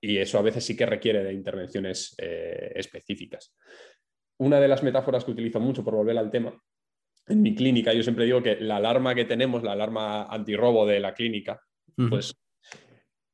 [0.00, 3.54] Y eso a veces sí que requiere de intervenciones eh, específicas.
[4.38, 6.60] Una de las metáforas que utilizo mucho por volver al tema,
[7.26, 11.00] en mi clínica yo siempre digo que la alarma que tenemos, la alarma antirrobo de
[11.00, 11.60] la clínica,
[12.08, 12.34] pues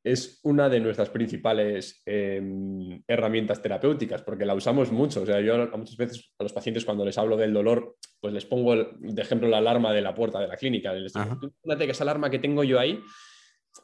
[0.03, 5.21] es una de nuestras principales em, herramientas terapéuticas, porque la usamos mucho.
[5.21, 8.45] O sea, yo muchas veces a los pacientes cuando les hablo del dolor, pues les
[8.45, 10.93] pongo de ejemplo la alarma de la puerta de la clínica.
[10.93, 12.99] Les digo, fíjate que esa alarma que tengo yo ahí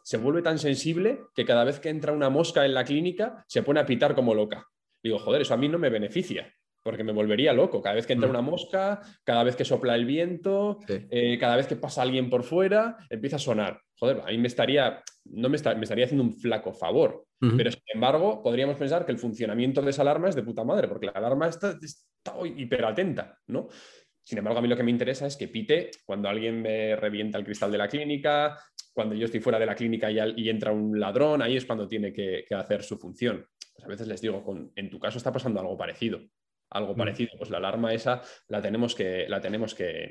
[0.04, 3.62] se vuelve tan sensible que cada vez que entra una mosca en la clínica se
[3.62, 4.66] pone a pitar como loca.
[5.04, 6.52] Digo, joder, eso a mí no me beneficia
[6.88, 7.82] porque me volvería loco.
[7.82, 8.32] Cada vez que entra mm.
[8.32, 12.44] una mosca, cada vez que sopla el viento, eh, cada vez que pasa alguien por
[12.44, 13.82] fuera, empieza a sonar.
[14.00, 17.26] Joder, a mí me estaría, no me, me estaría haciendo un flaco favor.
[17.40, 20.88] Pero sin embargo, podríamos pensar que el funcionamiento de esa alarma es de puta madre,
[20.88, 23.68] porque la alarma está, está hiperatenta, ¿no?
[24.24, 27.38] Sin embargo, a mí lo que me interesa es que pite cuando alguien me revienta
[27.38, 28.58] el cristal de la clínica,
[28.94, 32.14] cuando yo estoy fuera de la clínica y, entra un ladrón, ahí es cuando tiene
[32.14, 33.46] que, hacer su función.
[33.74, 36.22] Pues a veces les digo, con, en tu caso está pasando algo parecido
[36.70, 36.98] algo mm.
[36.98, 40.10] parecido, pues la alarma esa la tenemos que, la tenemos que,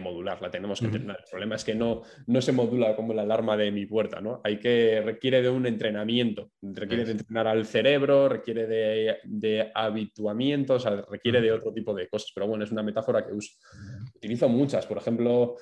[0.00, 1.18] modular, la tenemos que entrenar.
[1.18, 4.40] El problema es que no, no se modula como la alarma de mi puerta, ¿no?
[4.44, 10.74] Hay que, requiere de un entrenamiento, requiere de entrenar al cerebro, requiere de, de habituamiento,
[10.74, 12.30] o sea, requiere de otro tipo de cosas.
[12.34, 13.52] Pero bueno, es una metáfora que uso.
[14.14, 15.56] Utilizo muchas, por ejemplo,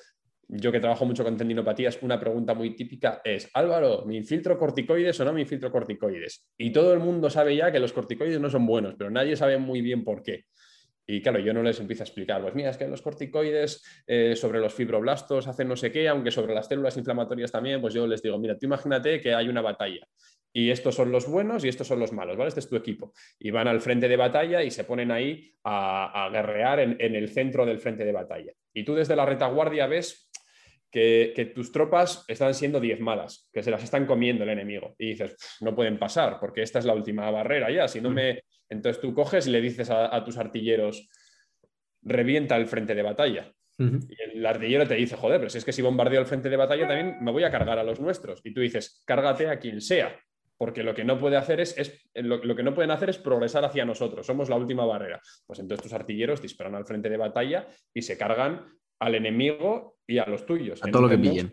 [0.51, 5.19] yo que trabajo mucho con tendinopatías, una pregunta muy típica es, Álvaro, ¿me infiltro corticoides
[5.19, 6.49] o no me infiltro corticoides?
[6.57, 9.59] Y todo el mundo sabe ya que los corticoides no son buenos, pero nadie sabe
[9.59, 10.45] muy bien por qué.
[11.05, 14.35] Y claro, yo no les empiezo a explicar, pues mira, es que los corticoides eh,
[14.35, 18.07] sobre los fibroblastos hacen no sé qué, aunque sobre las células inflamatorias también, pues yo
[18.07, 20.07] les digo, mira, tú imagínate que hay una batalla
[20.51, 22.49] y estos son los buenos y estos son los malos, ¿vale?
[22.49, 23.13] Este es tu equipo.
[23.39, 27.29] Y van al frente de batalla y se ponen ahí a, guerrear en, en, el
[27.29, 28.51] centro del frente de batalla.
[28.73, 30.28] Y tú desde la retaguardia ves
[30.91, 34.95] que, tus tropas están siendo diezmadas, que se las están comiendo el enemigo.
[34.97, 37.87] Y dices, no pueden pasar, porque esta es la última barrera ya.
[37.87, 38.43] Si no me...
[38.69, 41.09] Entonces tú coges y le dices a, tus artilleros,
[42.01, 43.51] revienta el frente de batalla.
[43.77, 46.57] Y el artillero te dice, joder, pero si es que si bombardeo el frente de
[46.57, 48.41] batalla también me voy a cargar a los nuestros.
[48.43, 50.19] Y tú dices, cárgate a quien sea,
[50.59, 51.73] porque lo que no puede hacer es,
[52.15, 55.21] lo, que no pueden hacer es progresar hacia nosotros, somos la última barrera.
[55.47, 58.67] Pues entonces tus artilleros disparan al frente de batalla y se cargan
[58.99, 60.83] al enemigo y a los tuyos.
[60.83, 61.51] A todo lo que pillen.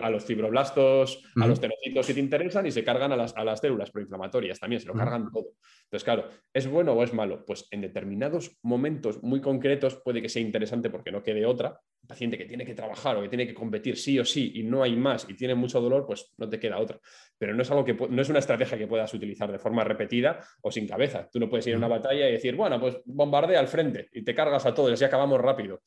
[0.00, 3.44] A, los fibroblastos, a los tenocitos si te interesan y se cargan a las, a
[3.44, 5.52] las células proinflamatorias también, se lo cargan todo.
[5.84, 7.44] Entonces, claro, ¿es bueno o es malo?
[7.44, 11.80] Pues en determinados momentos muy concretos puede que sea interesante porque no quede otra.
[12.06, 14.82] Paciente que tiene que trabajar o que tiene que competir sí o sí y no
[14.82, 17.00] hay más y tiene mucho dolor, pues no te queda otra.
[17.36, 20.40] Pero no es algo que no es una estrategia que puedas utilizar de forma repetida
[20.62, 21.28] o sin cabeza.
[21.32, 24.22] Tú no puedes ir a una batalla y decir, bueno, pues bombardea al frente y
[24.22, 25.80] te cargas a todos y acabamos rápido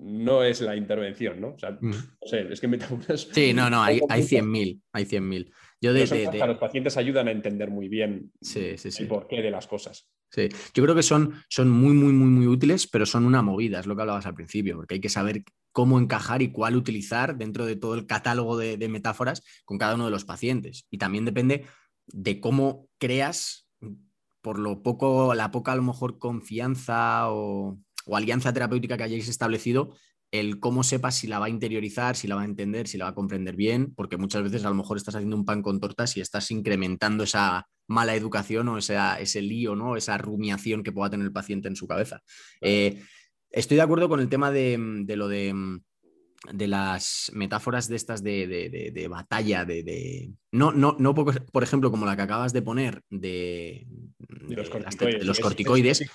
[0.00, 1.48] no es la intervención, ¿no?
[1.48, 1.90] O sea, mm.
[1.90, 3.28] no sé, es que metáforas...
[3.32, 5.52] Sí, no, no, hay, hay 100.000, hay 100.000.
[5.82, 9.02] Yo de, Los pacientes ayudan a entender muy bien sí, sí, sí.
[9.02, 10.10] el porqué de las cosas.
[10.30, 13.80] Sí, yo creo que son, son muy, muy, muy, muy útiles, pero son una movida,
[13.80, 17.36] es lo que hablabas al principio, porque hay que saber cómo encajar y cuál utilizar
[17.36, 20.86] dentro de todo el catálogo de, de metáforas con cada uno de los pacientes.
[20.90, 21.64] Y también depende
[22.06, 23.68] de cómo creas,
[24.42, 29.28] por lo poco, la poca a lo mejor confianza o o alianza terapéutica que hayáis
[29.28, 29.94] establecido,
[30.30, 33.06] el cómo sepas si la va a interiorizar, si la va a entender, si la
[33.06, 35.80] va a comprender bien, porque muchas veces a lo mejor estás haciendo un pan con
[35.80, 39.96] tortas y estás incrementando esa mala educación o ese lío, ¿no?
[39.96, 42.20] esa rumiación que pueda tener el paciente en su cabeza.
[42.60, 43.02] Eh,
[43.50, 45.80] estoy de acuerdo con el tema de lo de
[46.48, 52.16] de las metáforas de estas de, batalla, de, No, no, no por, ejemplo, como la
[52.16, 53.86] que acabas de poner de,
[55.22, 56.10] los corticoides,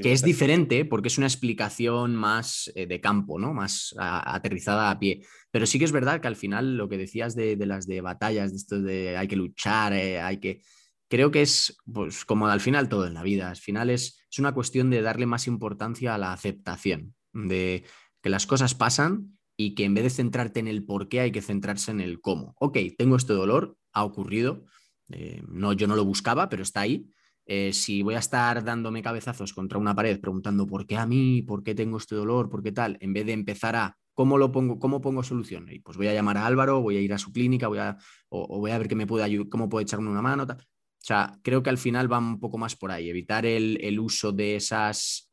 [0.00, 3.52] que es diferente porque es una explicación más eh, de campo, ¿no?
[3.52, 5.22] más aterrizada a pie.
[5.50, 8.52] Pero sí que es verdad que al final lo que decías de, las de batallas,
[8.52, 10.62] de esto de hay que luchar, eh, hay que...
[11.08, 13.48] Creo que es pues, como al final todo en la vida.
[13.48, 17.84] Al final es, es una cuestión de darle más importancia a la aceptación, de
[18.22, 21.32] que las cosas pasan y que en vez de centrarte en el por qué hay
[21.32, 22.54] que centrarse en el cómo.
[22.58, 24.64] Ok, tengo este dolor, ha ocurrido,
[25.10, 27.08] eh, no, yo no lo buscaba, pero está ahí.
[27.46, 31.42] Eh, si voy a estar dándome cabezazos contra una pared preguntando por qué a mí,
[31.42, 34.50] por qué tengo este dolor, por qué tal, en vez de empezar a cómo lo
[34.50, 37.32] pongo, cómo pongo solución, pues voy a llamar a Álvaro, voy a ir a su
[37.32, 37.96] clínica, voy a,
[38.30, 40.44] o, voy a ver qué me puede ayudar, cómo puede echarme una mano.
[40.44, 40.56] O
[40.98, 44.32] sea, creo que al final va un poco más por ahí, evitar el, el uso
[44.32, 45.25] de esas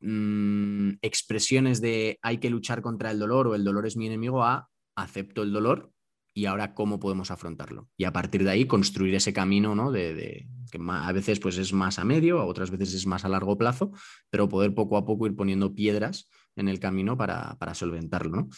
[0.00, 4.44] Mm, expresiones de hay que luchar contra el dolor o el dolor es mi enemigo
[4.44, 5.92] a acepto el dolor
[6.34, 7.88] y ahora cómo podemos afrontarlo.
[7.96, 9.90] Y a partir de ahí construir ese camino, ¿no?
[9.90, 13.28] De, que a veces pues es más a medio, a otras veces es más a
[13.28, 13.90] largo plazo,
[14.30, 18.48] pero poder poco a poco ir poniendo piedras en el camino para, solventarlo, ¿no?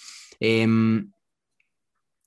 [0.40, 1.10] Em,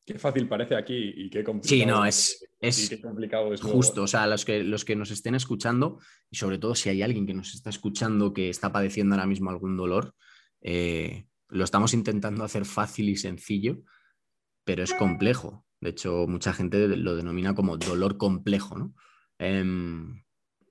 [0.05, 1.79] qué fácil parece aquí y qué complicado.
[1.79, 4.03] Sí, no, es, es, complicado justo.
[4.03, 7.25] O sea, los que, los que nos estén escuchando, y sobre todo si hay alguien
[7.25, 10.15] que nos está escuchando que está padeciendo ahora mismo algún dolor,
[10.61, 13.81] eh, lo estamos intentando hacer fácil y sencillo,
[14.63, 15.65] pero es complejo.
[15.79, 18.93] De hecho, mucha gente lo denomina como dolor complejo, ¿no?
[19.37, 20.23] Em,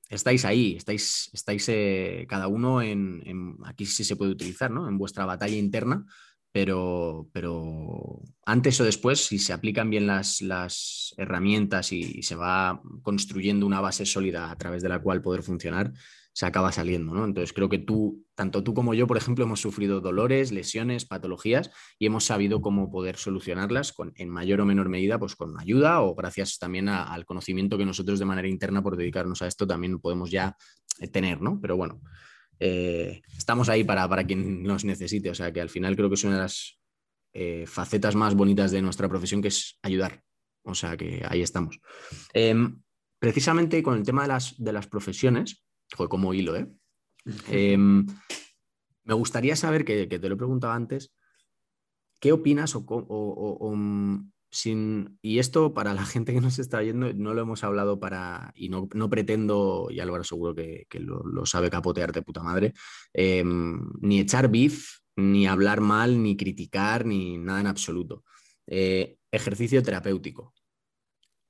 [0.09, 4.89] estáis ahí, estáis, estáis eh, cada uno en, aquí sí se puede utilizar, ¿no?
[4.89, 6.05] En vuestra batalla interna,
[6.53, 13.67] pero, pero antes o después, si se aplican bien las, herramientas y se va construyendo
[13.67, 15.93] una base sólida a través de la cual poder funcionar,
[16.35, 17.25] se acaba saliendo, ¿no?
[17.25, 21.71] Entonces creo que tú, tanto tú como yo, por ejemplo, hemos sufrido dolores, lesiones, patologías
[21.99, 26.01] y hemos sabido cómo poder solucionarlas con, en mayor o menor medida, pues con ayuda
[26.01, 29.99] o gracias también al conocimiento que nosotros de manera interna por dedicarnos a esto también
[29.99, 30.57] podemos ya
[31.01, 31.61] eh, tener, ¿no?
[31.61, 32.01] Pero bueno,
[32.59, 36.15] eh, estamos ahí para, para quien nos necesite, o sea que al final creo que
[36.15, 36.79] es una de las
[37.33, 40.23] eh, facetas más bonitas de nuestra profesión que es ayudar,
[40.63, 41.81] o sea que ahí estamos.
[42.33, 42.81] Em,
[43.19, 46.69] precisamente con el tema de las, de las profesiones, fue como hilo, ¿eh?
[47.49, 48.07] Em,
[49.05, 51.15] me gustaría saber, que, te lo he preguntado antes,
[52.21, 57.35] ¿qué opinas o, mm, sin, y esto para la gente que nos está viendo, no
[57.35, 62.23] lo hemos hablado para, y no, pretendo, y Álvaro seguro que, lo, sabe capotear de
[62.23, 62.75] puta madre,
[63.15, 68.25] em, ni echar beef, ni hablar mal, ni criticar, ni nada en absoluto.
[68.67, 70.55] Eh, ejercicio terapéutico.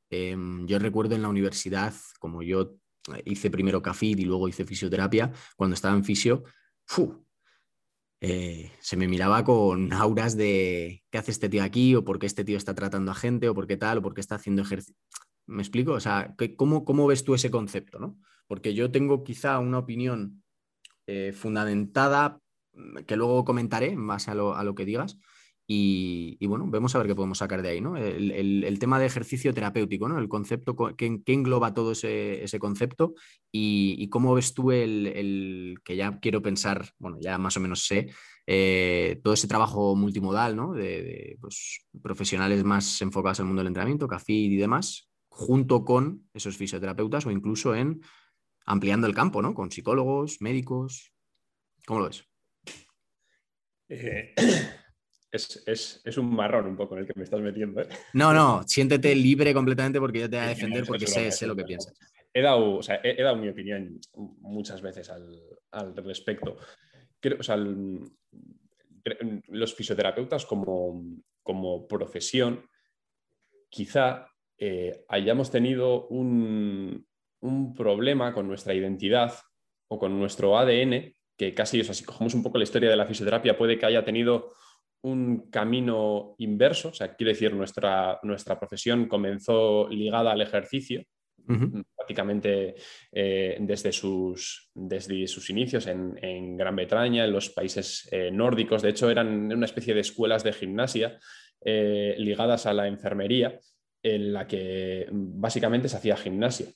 [0.09, 2.77] Em, yo recuerdo en la universidad, como yo
[3.25, 6.45] hice primero CAFID y luego hice fisioterapia, cuando estaba en fisio,
[8.25, 12.27] eh, se me miraba con auras de qué hace este tío aquí, o por qué
[12.27, 14.63] este tío está tratando a gente, o por qué tal, o por qué está haciendo
[14.63, 14.95] ejercicio.
[15.47, 15.93] ¿Me explico?
[15.93, 17.99] O sea, ¿cómo, ¿cómo, ves tú ese concepto?
[17.99, 18.17] ¿no?
[18.47, 20.45] Porque yo tengo quizá una opinión
[21.09, 22.41] eh, fundamentada
[22.75, 25.19] mm, que luego comentaré más a lo, a lo que digas,
[25.75, 27.97] y, bueno, vemos a ver qué podemos sacar de ahí, ¿no?
[27.97, 30.19] El, tema de ejercicio terapéutico, ¿no?
[30.19, 33.15] El concepto, ¿qué, engloba todo ese, concepto?
[33.51, 38.11] Y, cómo ves tú el, que ya quiero pensar, bueno, ya más o menos sé,
[38.47, 40.73] eh, todo ese trabajo multimodal, ¿no?
[40.75, 46.57] De, pues, profesionales más enfocados al mundo del entrenamiento, CAFID y demás, junto con esos
[46.59, 48.03] fisioterapeutas o incluso en
[48.67, 49.55] ampliando el campo, ¿no?
[49.55, 51.15] Con psicólogos, médicos.
[51.87, 52.25] ¿Cómo lo ves?
[53.89, 54.35] Eh,
[55.33, 57.81] es, un marrón un poco en el que me estás metiendo.
[57.81, 57.89] ¿eh?
[58.13, 61.65] No, no, siéntete libre completamente porque yo te voy a defender porque sé, lo que
[61.65, 61.95] piensas.
[62.35, 66.59] He dado, he, dado mi opinión muchas veces al, respecto.
[69.49, 71.03] los fisioterapeutas como,
[71.43, 72.65] como profesión,
[73.69, 74.27] quizá
[74.59, 77.07] eh, hayamos tenido un,
[77.41, 79.35] un, problema con nuestra identidad
[79.89, 82.97] o con nuestro ADN, que casi, o sea, si cogemos un poco la historia de
[82.97, 84.53] la fisioterapia, puede que haya tenido
[85.03, 91.05] un camino inverso, o sea, quiere decir, nuestra, nuestra profesión comenzó ligada al ejercicio,
[91.97, 92.77] prácticamente
[93.11, 98.91] eh, desde, sus, desde sus inicios en, Gran Bretaña, en los países eh, nórdicos, de
[98.91, 101.19] hecho eran una especie de escuelas de gimnasia
[101.65, 103.59] eh, ligadas a la enfermería,
[104.03, 106.67] en la que básicamente se hacía gimnasia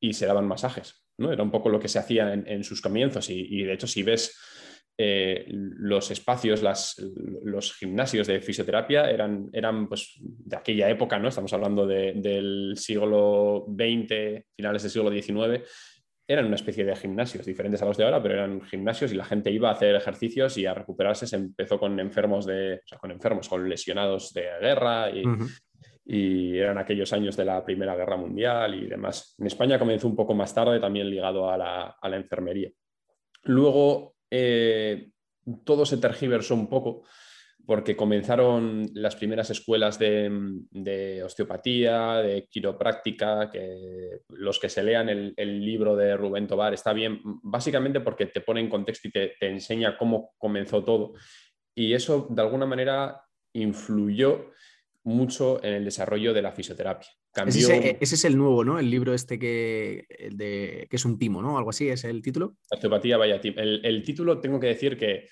[0.00, 1.04] y se daban masajes.
[1.18, 1.32] ¿no?
[1.32, 4.38] Era un poco lo que se hacía en, sus comienzos y, de hecho si ves
[4.98, 6.62] eh, los espacios,
[7.44, 11.28] los gimnasios de fisioterapia eran, eran pues, de aquella época, ¿no?
[11.28, 15.68] Estamos hablando del siglo XX, finales del siglo XIX,
[16.28, 19.24] eran una especie de gimnasios diferentes a los de ahora, pero eran gimnasios y la
[19.24, 21.26] gente iba a hacer ejercicios y a recuperarse.
[21.26, 25.22] Se empezó con enfermos de, con enfermos, con lesionados de guerra y,
[26.04, 29.36] y, eran aquellos años de la Primera Guerra Mundial y demás.
[29.38, 32.70] En España comenzó un poco más tarde, también ligado a la, a la enfermería.
[33.44, 35.10] Luego eh,
[35.64, 37.04] todo se tergiversó un poco
[37.66, 45.34] porque comenzaron las primeras escuelas de, osteopatía, de quiropráctica, que los que se lean el,
[45.36, 49.98] libro de Rubén Tobar está bien, básicamente porque te pone en contexto y te, enseña
[49.98, 51.14] cómo comenzó todo.
[51.74, 53.20] Y eso, de alguna manera,
[53.52, 54.52] influyó
[55.02, 57.08] mucho en el desarrollo de la fisioterapia.
[57.44, 58.78] Ese, es el nuevo, ¿no?
[58.78, 61.58] El libro este que, que es un timo, ¿no?
[61.58, 62.56] Algo así, ¿es el título?
[62.70, 63.56] Osteopatía, vaya timo.
[63.58, 65.28] El, título tengo que decir que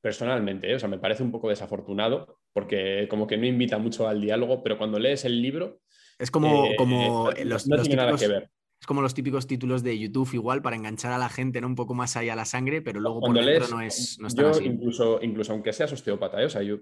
[0.00, 0.76] personalmente, ¿eh?
[0.76, 4.62] o sea, me parece un poco desafortunado porque como que no invita mucho al diálogo,
[4.62, 5.80] pero cuando lees el libro...
[6.18, 8.50] Es como, eh, como los, no tiene nada que ver.
[8.80, 11.66] Es como los típicos títulos de YouTube, igual, para enganchar a la gente, ¿no?
[11.66, 14.60] Un poco más allá a la sangre, pero luego por dentro no es, no yo,
[14.62, 16.46] Incluso, incluso aunque seas osteópata, ¿eh?
[16.46, 16.78] o sea, yo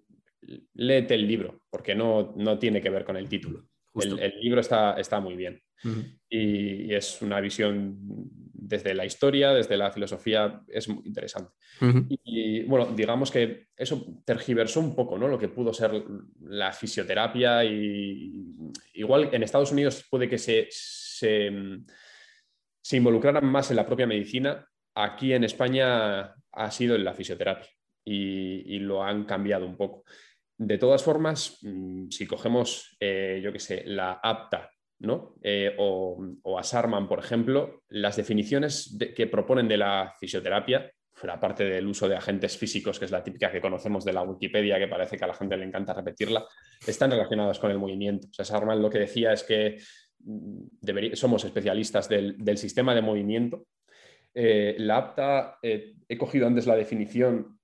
[0.74, 3.64] léete el libro, porque no, no tiene que ver con el título.
[3.94, 5.60] El, libro está, está muy bien
[6.28, 7.96] y, es una visión
[8.52, 11.52] desde la historia, desde la filosofía, es muy interesante.
[12.08, 15.28] y, bueno, digamos que eso tergiversó un poco ¿no?
[15.28, 16.02] lo que pudo ser
[16.42, 18.44] la fisioterapia y
[18.94, 21.50] igual en Estados Unidos puede que se, se,
[22.80, 24.66] se involucraran más en la propia medicina.
[24.94, 27.70] Aquí en España ha sido en la fisioterapia
[28.04, 30.04] y lo han cambiado un poco.
[30.58, 35.36] De todas formas, mm, si cogemos, eh, yo qué sé, la apta ¿no?
[35.42, 41.38] Eh, o, o, a Sarman, por ejemplo, las definiciones que proponen de la fisioterapia, fuera
[41.38, 44.78] parte del uso de agentes físicos, que es la típica que conocemos de la Wikipedia,
[44.78, 46.44] que parece que a la gente le encanta repetirla,
[46.84, 48.26] están relacionadas con el movimiento.
[48.28, 49.78] O sea, Sarman lo que decía es que
[50.24, 53.66] mm, somos especialistas del, sistema de movimiento.
[54.34, 57.58] Eh, la apta, he cogido antes la definición,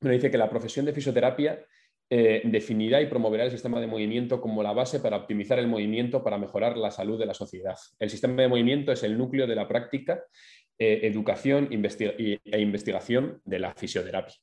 [0.00, 1.64] me dice que la profesión de fisioterapia
[2.10, 6.24] eh, definirá y promoverá el sistema de movimiento como la base para optimizar el movimiento
[6.24, 7.76] para mejorar la salud de la sociedad.
[7.98, 10.22] El sistema de movimiento es el núcleo de la práctica,
[10.78, 14.36] eh, educación e investigación de la fisioterapia.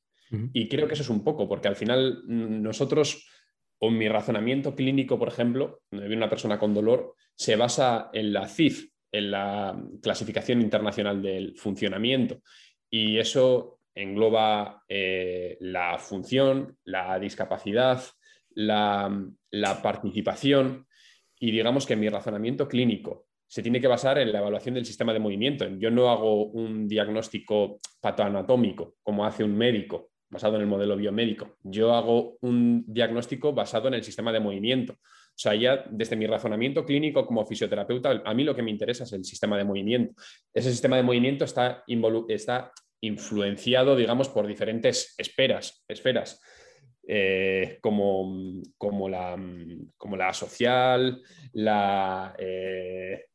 [0.53, 3.27] Y creo que eso es un poco, porque al final mm, nosotros,
[3.79, 8.33] o mi razonamiento clínico, por ejemplo, donde viene una persona con dolor, se basa en
[8.33, 12.41] la CIF, en la clasificación internacional del funcionamiento.
[12.89, 18.03] Y eso engloba eh, la función, la discapacidad,
[18.55, 19.31] la,
[19.81, 20.85] participación
[21.39, 25.13] y digamos que mi razonamiento clínico se tiene que basar en la evaluación del sistema
[25.13, 25.67] de movimiento.
[25.77, 31.57] Yo no hago un diagnóstico patoanatómico como hace un médico basado en el modelo biomédico.
[31.63, 34.93] Yo hago un diagnóstico basado en el sistema de movimiento.
[34.93, 39.03] O sea, ya desde mi razonamiento clínico como fisioterapeuta, a mí lo que me interesa
[39.03, 40.21] es el sistema de movimiento.
[40.53, 41.83] Ese sistema de movimiento está,
[42.29, 42.71] está
[43.05, 46.41] influenciado, digamos, por diferentes esferas, esferas
[47.07, 49.37] eh, como, como, la,
[49.97, 51.21] como, la, social,
[51.53, 53.25] la, eh,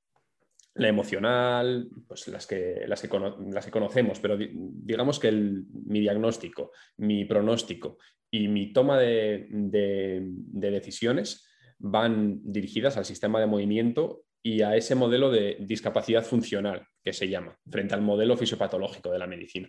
[0.75, 3.09] la emocional, pues las que, las, que
[3.53, 7.99] las que conocemos, pero digamos que mi diagnóstico, mi pronóstico
[8.31, 11.49] y mi toma de, de decisiones
[11.79, 17.29] van dirigidas al sistema de movimiento y a ese modelo de discapacidad funcional que se
[17.29, 19.69] llama, frente al modelo fisiopatológico de la medicina.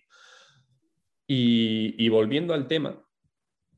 [1.33, 3.05] Y, volviendo al tema,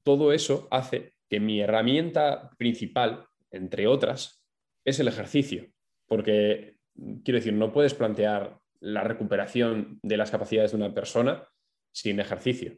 [0.02, 4.44] todo eso hace que mi herramienta principal, entre otras,
[4.84, 5.68] es el ejercicio,
[6.08, 6.78] porque
[7.24, 11.48] quiero decir, no puedes plantear la recuperación de las capacidades de una persona
[11.92, 12.76] sin ejercicio.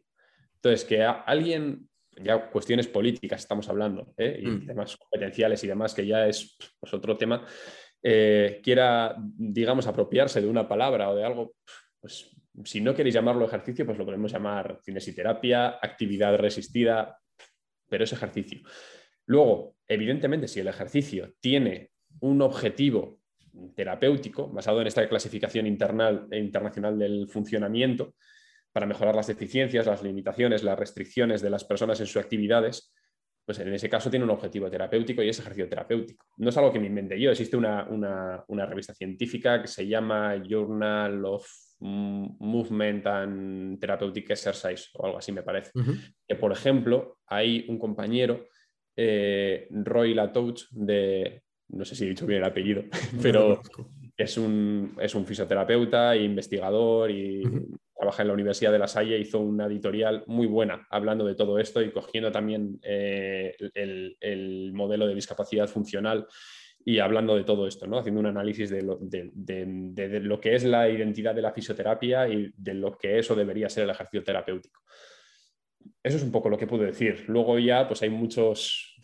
[0.56, 1.90] Entonces, que alguien,
[2.22, 4.40] ya cuestiones políticas estamos hablando, ¿eh?
[4.42, 4.68] y mm.
[4.68, 7.46] temas competenciales y demás, que ya es pues, otro tema,
[8.08, 11.56] eh, quiera, digamos, apropiarse de una palabra o de algo,
[12.00, 12.30] pues
[12.64, 17.18] si no queréis llamarlo ejercicio, pues lo podemos llamar cinesiterapia, actividad resistida,
[17.90, 18.60] pero es ejercicio.
[19.26, 21.90] Luego, evidentemente, si el ejercicio tiene
[22.20, 23.22] un objetivo
[23.76, 28.14] terapéutico basado en esta clasificación internal, e internacional del funcionamiento
[28.72, 32.94] para mejorar las deficiencias, las limitaciones, las restricciones de las personas en sus actividades,
[33.46, 36.26] pues en ese caso tiene un objetivo terapéutico y es ejercicio terapéutico.
[36.38, 37.86] No es algo que me inventé yo, existe una,
[38.66, 41.48] revista científica que se llama Journal of
[41.80, 45.72] Movement and Therapeutic Exercise o algo así me parece.
[46.28, 48.48] Que por ejemplo hay un compañero,
[48.96, 52.84] eh, Roy Latouch, de, no sé si he dicho bien el apellido,
[53.22, 53.62] pero
[54.18, 57.44] es un, es un fisioterapeuta, investigador y
[57.96, 61.60] trabaja en la Universidad de La Salle, hizo una editorial muy buena hablando de todo
[61.60, 66.28] esto y cogiendo también eh, el, modelo de discapacidad funcional
[66.84, 67.98] y hablando de todo esto, ¿no?
[67.98, 72.52] haciendo un análisis de lo, de, lo, que es la identidad de la fisioterapia y
[72.56, 74.82] de lo que eso debería ser el ejercicio terapéutico.
[76.04, 77.24] Eso es un poco lo que puedo decir.
[77.28, 78.98] Luego ya pues hay muchos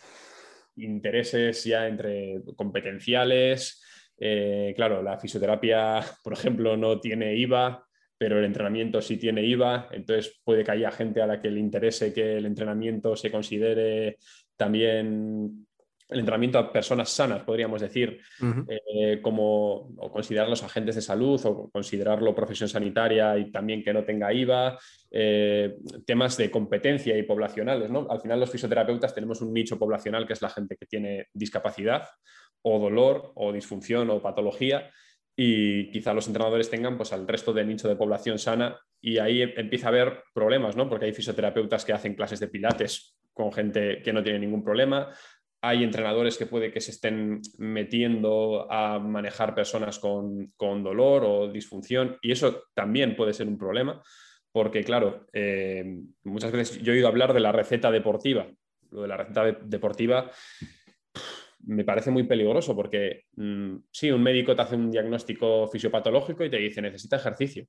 [0.76, 3.82] intereses ya entre competenciales.
[4.18, 7.88] Eh, claro, la fisioterapia, por ejemplo, no tiene IVA,
[8.22, 11.60] pero el entrenamiento sí tiene IVA, entonces puede que haya gente a la que le
[11.60, 14.20] interese que el entrenamiento se considere
[14.56, 15.66] también
[16.08, 18.22] el entrenamiento a personas sanas, podríamos decir,
[18.70, 24.04] eh, como o considerarlos agentes de salud o considerarlo profesión sanitaria y también que no
[24.04, 24.78] tenga IVA,
[25.10, 27.90] eh, temas de competencia y poblacionales.
[27.90, 28.06] ¿no?
[28.08, 32.08] Al final los fisioterapeutas tenemos un nicho poblacional que es la gente que tiene discapacidad
[32.62, 34.92] o dolor o disfunción o patología
[35.44, 39.42] y quizá los entrenadores tengan pues, al resto del nicho de población sana y ahí
[39.42, 40.88] empieza a haber problemas, ¿no?
[40.88, 45.12] porque hay fisioterapeutas que hacen clases de pilates con gente que no tiene ningún problema,
[45.64, 52.20] hay entrenadores que puede que se estén metiendo a manejar personas con, dolor o disfunción
[52.22, 54.00] y eso también puede ser un problema
[54.52, 58.48] porque, claro, eh, muchas veces yo he oído hablar de la receta deportiva
[58.92, 60.30] lo de la receta deportiva
[61.66, 66.50] me parece muy peligroso porque mm, sí, un médico te hace un diagnóstico fisiopatológico y
[66.50, 67.66] te dice necesita ejercicio.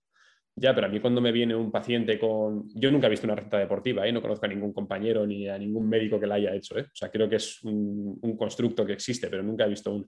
[0.55, 2.68] Ya, pero a mí cuando me viene un paciente con...
[2.74, 4.12] Yo nunca he visto una receta deportiva, ¿eh?
[4.12, 6.78] no conozco a ningún compañero ni a ningún médico que la haya hecho.
[6.78, 6.82] ¿eh?
[6.82, 10.07] O sea, creo que es un, constructo que existe, pero nunca he visto un...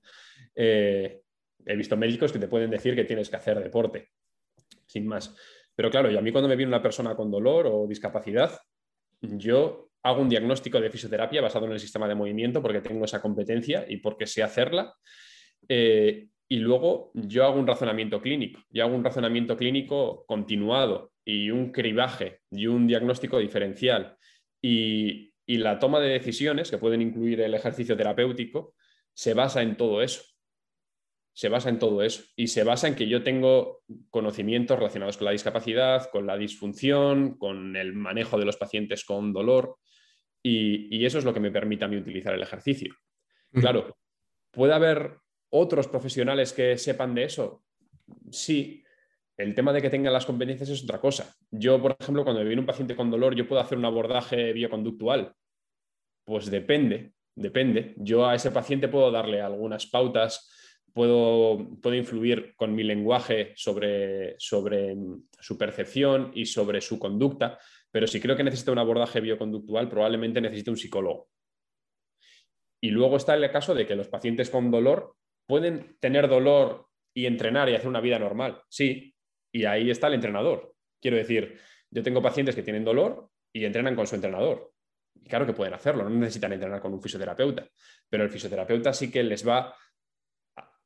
[0.55, 1.23] Eh,
[1.65, 4.11] he visto médicos que te pueden decir que tienes que hacer deporte,
[4.87, 5.35] sin más.
[5.75, 8.53] Pero claro, y a mí cuando me viene una persona con dolor o discapacidad,
[9.23, 13.21] yo hago un diagnóstico de fisioterapia basado en el sistema de movimiento porque tengo esa
[13.21, 14.95] competencia y porque sé hacerla.
[15.69, 18.61] Eh, y luego yo hago un razonamiento clínico.
[18.71, 24.17] Yo hago un razonamiento clínico continuado y un cribaje y un diagnóstico diferencial.
[24.63, 28.75] Y, y la toma de decisiones, que pueden incluir el ejercicio terapéutico,
[29.15, 30.34] se basa en todo eso
[31.35, 35.25] se basa en todo eso y se basa en que yo tengo conocimientos relacionados con
[35.25, 39.77] la discapacidad, con la disfunción, con el manejo de los pacientes con dolor
[40.43, 42.95] y, eso es lo que me permite a mí utilizar el ejercicio.
[43.51, 43.97] Claro,
[44.51, 45.17] ¿puede haber
[45.51, 47.65] otros profesionales que sepan de eso?
[48.31, 48.83] Sí.
[49.37, 51.35] El tema de que tengan las competencias es otra cosa.
[51.51, 54.53] Yo, por ejemplo, cuando me viene un paciente con dolor, ¿yo puedo hacer un abordaje
[54.53, 55.33] bioconductual?
[56.25, 57.95] Pues depende, depende.
[57.97, 60.51] Yo a ese paciente puedo darle algunas pautas
[60.95, 64.97] puedo, puedo influir con mi lenguaje sobre, sobre
[65.39, 67.59] su percepción y sobre su conducta,
[67.91, 71.29] pero si creo que necesita un abordaje bioconductual, probablemente necesite un psicólogo.
[72.81, 75.17] Y luego está el caso de que los pacientes con dolor
[75.47, 78.63] pueden tener dolor y entrenar y hacer una vida normal.
[78.69, 79.15] Sí,
[79.53, 80.75] y ahí está el entrenador.
[81.01, 81.59] Quiero decir,
[81.91, 84.73] yo tengo pacientes que tienen dolor y entrenan con su entrenador.
[85.15, 87.67] Y claro que pueden hacerlo, no necesitan entrenar con un fisioterapeuta,
[88.09, 89.75] pero el fisioterapeuta sí que les va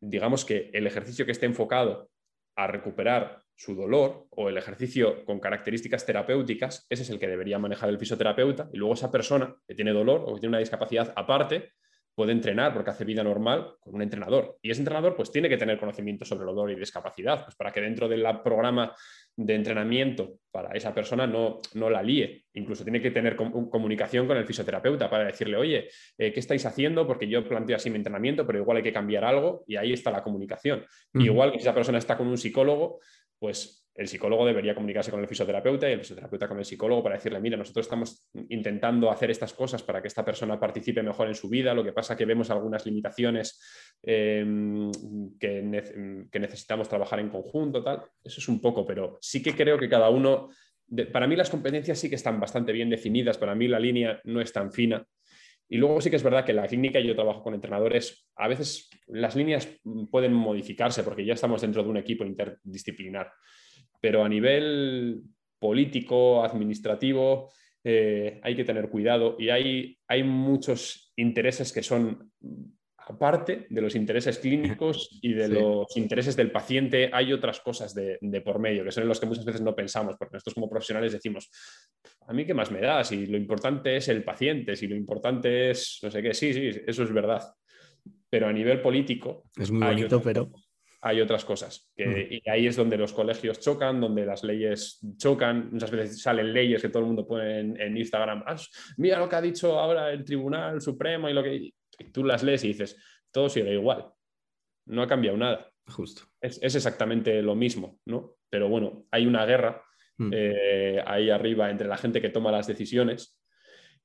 [0.00, 2.10] digamos que el ejercicio que esté enfocado
[2.56, 7.58] a recuperar su dolor o el ejercicio con características terapéuticas, ese es el que debería
[7.58, 8.68] manejar el fisioterapeuta.
[8.72, 11.72] Y luego esa persona que tiene dolor o que tiene una discapacidad aparte,
[12.18, 14.58] puede entrenar porque hace vida normal con un entrenador.
[14.60, 17.70] Y ese entrenador pues tiene que tener conocimiento sobre el dolor y discapacidad, pues para
[17.70, 18.92] que dentro del programa
[19.36, 22.46] de entrenamiento para esa persona no, no la líe.
[22.54, 27.06] Incluso tiene que tener comunicación con el fisioterapeuta para decirle, oye, eh, ¿qué estáis haciendo?
[27.06, 30.10] Porque yo planteo así mi entrenamiento, pero igual hay que cambiar algo y ahí está
[30.10, 30.84] la comunicación.
[31.14, 32.98] Igual que si esa persona está con un psicólogo,
[33.38, 37.16] pues el psicólogo debería comunicarse con el fisioterapeuta y el fisioterapeuta con el psicólogo para
[37.16, 41.34] decirle, mira, nosotros estamos intentando hacer estas cosas para que esta persona participe mejor en
[41.34, 43.60] su vida, lo que pasa que vemos algunas limitaciones
[44.00, 44.92] em,
[45.40, 48.04] que, necesitamos trabajar en conjunto, tal.
[48.22, 50.50] Eso es un poco, pero sí que creo que cada uno,
[51.12, 54.40] para mí las competencias sí que están bastante bien definidas, para mí la línea no
[54.40, 55.04] es tan fina.
[55.68, 58.46] Y luego sí que es verdad que en la clínica yo trabajo con entrenadores, a
[58.46, 59.68] veces las líneas
[60.08, 63.32] pueden modificarse porque ya estamos dentro de un equipo interdisciplinar
[64.00, 65.22] pero a nivel
[65.58, 67.50] político, administrativo,
[67.84, 72.32] eh, hay que tener cuidado y hay, hay muchos intereses que son
[73.08, 78.18] aparte de los intereses clínicos y de los intereses del paciente, hay otras cosas de,
[78.44, 81.12] por medio, que son en los que muchas veces no pensamos, porque nosotros como profesionales
[81.12, 81.50] decimos,
[82.26, 85.70] a mí qué más me da, si lo importante es el paciente, si lo importante
[85.70, 87.42] es, no sé qué, sí, sí, eso es verdad.
[88.28, 89.44] Pero a nivel político...
[89.56, 90.50] Es muy bonito, pero
[91.00, 91.90] hay otras cosas.
[91.94, 92.40] Que.
[92.44, 95.70] Y ahí es donde los colegios chocan, donde las leyes chocan.
[95.72, 98.42] Muchas veces salen leyes que todo el mundo pone en, Instagram.
[98.46, 98.56] Ah,
[98.96, 101.72] mira lo que ha dicho ahora el Tribunal Supremo y lo que.
[102.12, 102.96] tú las lees y dices,
[103.30, 104.06] todo sigue igual.
[104.86, 105.70] No ha cambiado nada.
[105.86, 106.22] Justo.
[106.40, 108.36] Es, exactamente lo mismo, ¿no?
[108.50, 109.82] Pero bueno, hay una guerra
[110.18, 110.30] mm.
[110.32, 113.37] eh, ahí arriba entre la gente que toma las decisiones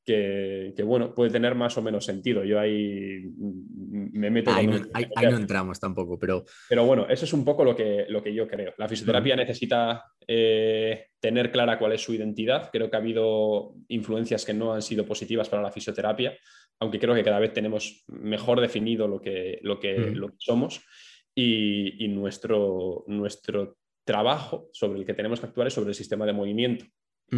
[0.06, 2.44] que, bueno, puede tener más o menos sentido.
[2.44, 4.52] Yo ahí me meto...
[4.52, 4.80] Ahí, no,
[5.32, 6.44] no, entramos tampoco, pero...
[6.68, 8.74] Pero bueno, eso es un poco lo que, lo que yo creo.
[8.78, 12.70] La fisioterapia necesita eh, tener clara cuál es su identidad.
[12.72, 16.38] Creo que ha habido influencias que no han sido positivas para la fisioterapia,
[16.80, 20.82] aunque creo que cada vez tenemos mejor definido lo que, lo que, lo que somos.
[21.36, 26.26] Y, y, nuestro, nuestro trabajo sobre el que tenemos que actuar es sobre el sistema
[26.26, 26.86] de movimiento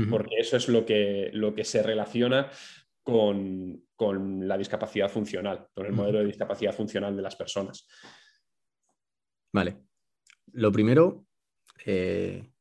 [0.09, 2.49] porque eso es lo que, lo que se relaciona
[3.03, 3.83] con,
[4.47, 7.87] la discapacidad funcional, con el modelo de discapacidad funcional de las personas.
[9.53, 9.77] Vale.
[10.51, 11.25] Lo primero,
[11.85, 12.51] eh,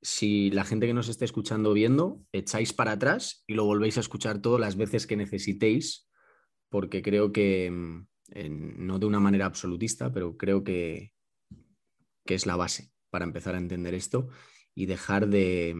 [0.00, 3.98] si la gente que nos esté escuchando o viendo, echáis para atrás y lo volvéis
[3.98, 6.08] a escuchar todas las veces que necesitéis,
[6.70, 8.06] porque creo que, mm,
[8.78, 11.12] no de una manera absolutista, pero creo que,
[12.24, 14.28] que es la base para empezar a entender esto
[14.80, 15.76] y dejar de,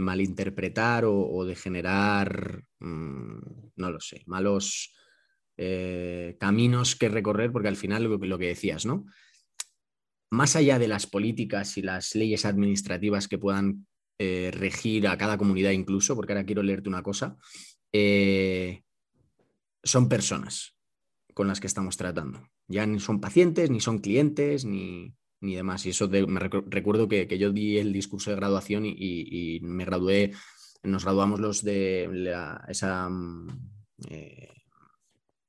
[0.00, 3.40] malinterpretar o, de generar, mm,
[3.76, 4.94] no lo sé, malos
[5.58, 9.04] eh, caminos que recorrer, porque al final lo, lo, que decías, ¿no?
[10.30, 13.86] Más allá de las políticas y las leyes administrativas que puedan
[14.18, 17.36] eh, regir a cada comunidad incluso, porque ahora quiero leerte una cosa,
[17.92, 18.82] eh,
[19.84, 20.74] son personas
[21.34, 22.48] con las que estamos tratando.
[22.66, 25.86] Ya ni son pacientes, ni son clientes, ni, demás.
[25.86, 30.32] Y eso me recuerdo que, yo di el discurso de graduación y, me gradué,
[30.82, 32.08] nos graduamos los de
[32.68, 33.08] esa...
[33.08, 33.48] Mm,
[34.08, 34.48] eh,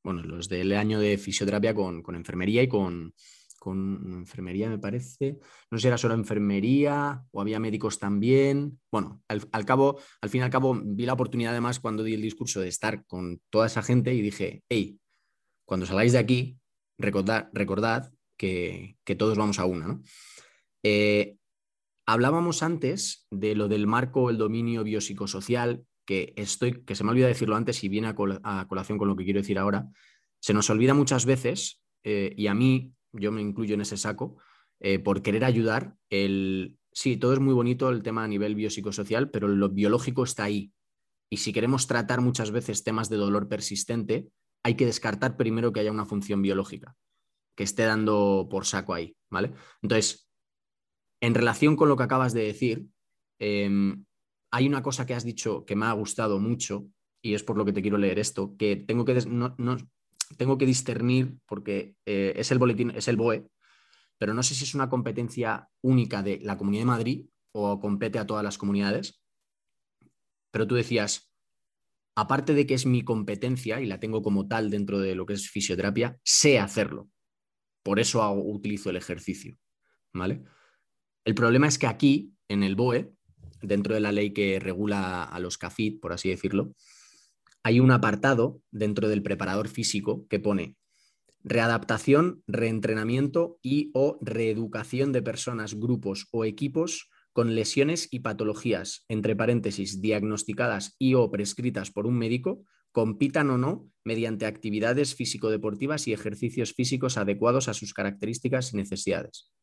[0.02, 3.14] bueno, los del año de fisioterapia con, enfermería y con,
[3.66, 5.38] enfermería, me parece.
[5.70, 8.80] No sé si era solo enfermería o había médicos también.
[8.92, 12.14] Bueno, al, al, cabo, al fin y al cabo, vi la oportunidad además cuando di
[12.14, 15.00] el discurso de estar con toda esa gente y dije, hey,
[15.66, 16.58] cuando salgáis de aquí,
[16.98, 20.00] recordad, recordad que, todos vamos a una.
[20.84, 21.36] Eh,
[22.08, 27.28] hablábamos antes de lo del marco, el dominio biopsicosocial, que, estoy, que se me olvida
[27.28, 29.88] decirlo antes y viene a, colación con lo que quiero decir ahora.
[30.42, 34.38] Se nos olvida muchas veces, eh, y a mí, yo me incluyo en ese saco,
[34.80, 39.30] eh, por querer ayudar, el, sí, todo es muy bonito el tema a nivel biopsicosocial,
[39.30, 40.72] pero lo biológico está ahí.
[41.30, 44.30] Y si queremos tratar muchas veces temas de dolor persistente,
[44.64, 46.96] hay que descartar primero que haya una función biológica
[47.60, 49.52] que esté dando por saco ahí, ¿vale?
[49.82, 50.32] Entonces,
[51.20, 52.88] en relación con lo que acabas de decir,
[53.38, 54.06] em,
[54.50, 56.86] hay una cosa que has dicho que me ha gustado mucho
[57.22, 59.22] y es por lo que te quiero leer esto, que tengo que,
[60.38, 63.50] tengo que discernir porque eh, es el boletín, es el BOE,
[64.18, 68.20] pero no sé si es una competencia única de la Comunidad de Madrid o compete
[68.20, 69.22] a todas las comunidades.
[70.50, 71.30] Pero tú decías,
[72.16, 75.34] aparte de que es mi competencia y la tengo como tal dentro de lo que
[75.34, 77.10] es fisioterapia, sé hacerlo.
[77.84, 79.58] Por eso utilizo el ejercicio.
[80.14, 80.44] ¿vale?
[81.26, 83.12] El problema es que aquí, en el BOE,
[83.62, 86.74] dentro de la ley que regula a los CAFID, por así decirlo,
[87.64, 90.78] hay un apartado dentro del preparador físico que pone
[91.44, 99.36] readaptación, reentrenamiento y o reeducación de personas, grupos o equipos con lesiones y patologías, entre
[99.36, 102.66] paréntesis, diagnosticadas y o prescritas por un médico,
[103.00, 109.54] compitan o no mediante actividades físico-deportivas y ejercicios físicos adecuados a sus características y necesidades.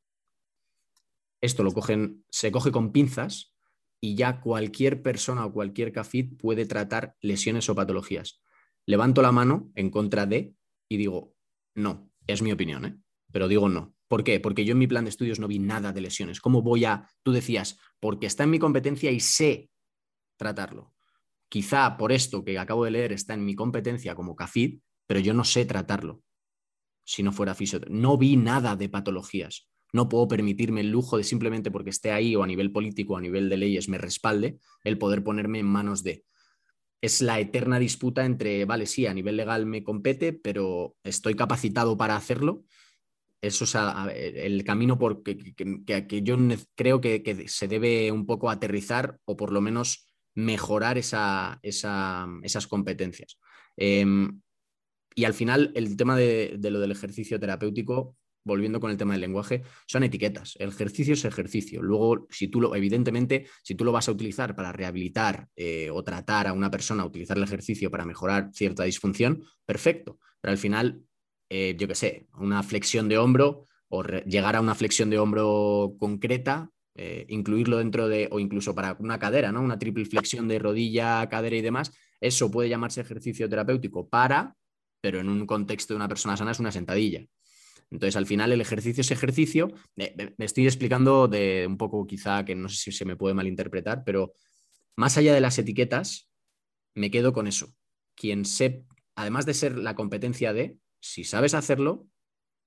[1.43, 3.55] Esto lo cogen, se coge con pinzas
[4.01, 8.41] y ya cualquier persona o cualquier CAFID puede tratar lesiones o patologías.
[8.87, 10.55] Levanto la mano en contra de
[10.89, 11.34] y digo,
[11.74, 12.97] no, es mi opinión, ¿eh?
[13.30, 13.95] pero digo no.
[14.09, 14.41] ¿Por qué?
[14.41, 16.41] Porque yo en mi plan de estudios no vi nada de lesiones.
[16.41, 19.68] ¿Cómo voy a, tú decías, porque está en mi competencia y sé
[20.39, 20.95] tratarlo?
[21.49, 25.34] Quizá por esto que acabo de leer está en mi competencia como CAFID, pero yo
[25.34, 26.22] no sé tratarlo
[27.05, 28.01] si no fuera fisioterapeuta.
[28.01, 29.68] No vi nada de patologías.
[29.92, 33.16] No puedo permitirme el lujo de simplemente porque esté ahí o a nivel político o
[33.16, 36.24] a nivel de leyes me respalde el poder ponerme en manos de.
[37.01, 41.97] Es la eterna disputa entre, vale, sí, a nivel legal me compete, pero estoy capacitado
[41.97, 42.64] para hacerlo
[43.47, 43.74] eso es
[44.14, 46.36] el camino por que, yo
[46.74, 50.06] creo que, se debe un poco aterrizar o por lo menos
[50.37, 51.59] mejorar esas
[52.68, 53.39] competencias.
[53.76, 54.41] Em,
[55.14, 59.22] y al final, el tema de, lo del ejercicio terapéutico, volviendo con el tema del
[59.22, 60.55] lenguaje, son etiquetas.
[60.61, 61.82] El ejercicio es ejercicio.
[61.82, 66.05] Luego, si tú lo, evidentemente, si tú lo vas a utilizar para rehabilitar eh, o
[66.05, 70.20] tratar a una persona, utilizar el ejercicio para mejorar cierta disfunción, perfecto.
[70.41, 71.03] Pero al final,
[71.49, 75.95] eh, yo qué sé, una flexión de hombro o llegar a una flexión de hombro
[75.99, 79.61] concreta, eh, incluirlo dentro de, o incluso para una cadera, ¿no?
[79.61, 84.57] Una triple flexión de rodilla, cadera y demás, eso puede llamarse ejercicio terapéutico para,
[85.03, 87.26] pero en un contexto de una persona sana es una sentadilla.
[87.90, 89.72] Entonces, al final, el ejercicio es ejercicio.
[89.94, 94.03] me estoy explicando de un poco, quizá, que no sé si se me puede malinterpretar,
[94.05, 94.32] pero
[94.97, 96.30] más allá de las etiquetas,
[96.94, 97.74] me quedo con eso.
[98.14, 98.84] Quien se,
[99.14, 102.09] además de ser la competencia de, si sabes hacerlo,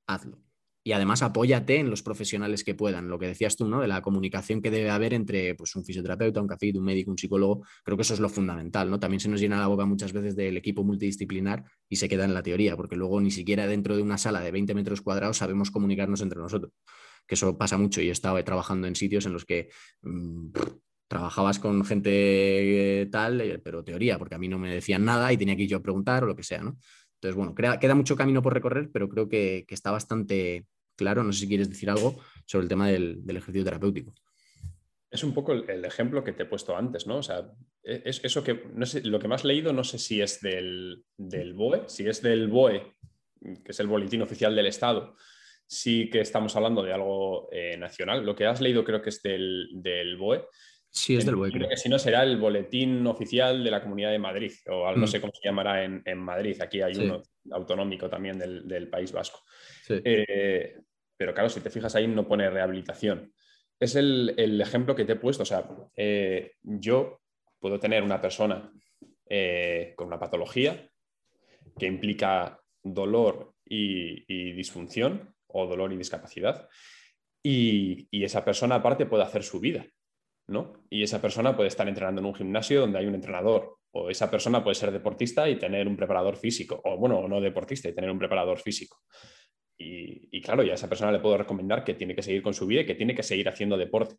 [0.07, 0.41] hazlo.
[0.90, 3.10] Y además apóyate en los profesionales que puedan.
[3.10, 3.80] Lo que decías tú, ¿no?
[3.80, 7.18] De la comunicación que debe haber entre pues, un fisioterapeuta, un café, un médico, un
[7.20, 7.64] psicólogo.
[7.84, 9.00] Creo que eso es lo fundamental, ¿no?
[9.00, 12.34] También se nos llena la boca muchas veces del equipo multidisciplinar y se queda en
[12.34, 15.70] la teoría, porque luego ni siquiera dentro de una sala de 20 metros cuadrados sabemos
[15.70, 16.74] comunicarnos entre nosotros.
[17.28, 19.70] Que eso pasa mucho y he estado trabajando en sitios en los que
[20.02, 20.48] mm,
[21.08, 25.38] trabajabas con gente tal, eh, pero teoría, porque a mí no me decían nada y
[25.38, 26.80] tenía que ir yo a preguntar o lo que sea, ¿no?
[27.22, 30.66] Entonces, bueno, queda mucho camino por recorrer, pero creo que, está bastante
[31.00, 31.24] claro.
[31.24, 34.14] No sé si quieres decir algo sobre el tema del, ejercicio terapéutico.
[35.10, 37.18] Es un poco el, ejemplo que te he puesto antes, ¿no?
[37.18, 37.52] O sea,
[37.84, 41.04] e, es eso que, no sé, lo que has leído, no sé si es del,
[41.18, 42.95] BOE, si es del BOE,
[43.41, 45.16] que es el boletín oficial del Estado,
[45.66, 48.26] sí que estamos hablando de algo eh, nacional.
[48.26, 50.45] Lo que has leído creo que es del, del BOE.
[50.91, 51.52] Sí, es del BOE.
[51.52, 55.06] Creo que si no será el boletín oficial de la Comunidad de Madrid, o no
[55.06, 55.08] mm.
[55.08, 56.60] sé cómo se llamará en, Madrid.
[56.62, 57.22] Aquí hay uno
[57.52, 59.41] autonómico también del, País Vasco.
[59.88, 60.76] Eh,
[61.20, 63.34] pero claro, si te fijas ahí no pone rehabilitación.
[63.78, 65.43] Es el, ejemplo que te he puesto.
[65.43, 65.67] O sea,
[65.97, 67.20] eh, yo
[67.59, 68.72] puedo tener una persona
[69.30, 70.89] eh, con una patología
[71.78, 76.70] que implica dolor y, disfunción o dolor y discapacidad.
[77.43, 79.86] Y, y, esa persona aparte puede hacer su vida,
[80.47, 80.86] ¿no?
[80.89, 84.32] Y esa persona puede estar entrenando en un gimnasio donde hay un entrenador, o esa
[84.32, 88.09] persona puede ser deportista y tener un preparador físico, o bueno, no deportista y tener
[88.09, 89.01] un preparador físico.
[89.82, 92.67] Y, claro, ya a esa persona le puedo recomendar que tiene que seguir con su
[92.67, 94.15] vida y que tiene que seguir haciendo deporte.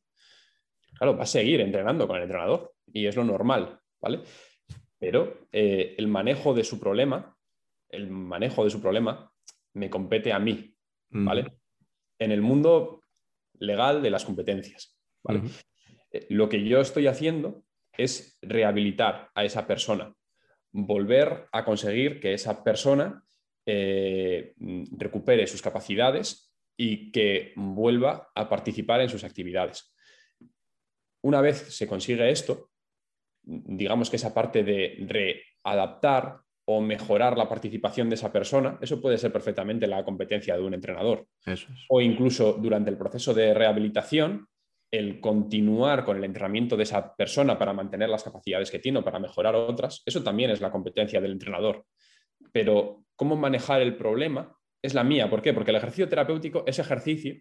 [0.95, 4.23] Claro, va a seguir entrenando con el entrenador y es lo normal, ¿vale?
[4.99, 7.37] Pero eh, el manejo de su problema,
[7.91, 9.31] el manejo de su problema
[9.75, 10.75] me compete a mí,
[11.11, 11.47] ¿vale?
[12.19, 13.03] En el mundo
[13.59, 15.43] legal de las competencias, ¿vale?
[16.11, 20.15] Eh, lo que yo estoy haciendo es rehabilitar a esa persona,
[20.73, 23.25] volver a conseguir que esa persona
[23.73, 24.55] eh,
[24.97, 29.95] recupere sus capacidades y que vuelva a participar en sus actividades.
[31.23, 32.71] Una vez se consigue esto,
[33.43, 34.97] digamos que esa parte de
[35.63, 40.63] readaptar o mejorar la participación de esa persona, eso puede ser perfectamente la competencia de
[40.63, 41.27] un entrenador.
[41.89, 44.47] O incluso durante el proceso de rehabilitación,
[44.91, 49.05] el continuar con el entrenamiento de esa persona para mantener las capacidades que tiene o
[49.05, 51.85] para mejorar otras, eso también es la competencia del entrenador.
[52.53, 55.29] Pero cómo manejar el problema es la mía.
[55.29, 55.53] ¿Por qué?
[55.53, 57.37] Porque el ejercicio terapéutico es ejercicio,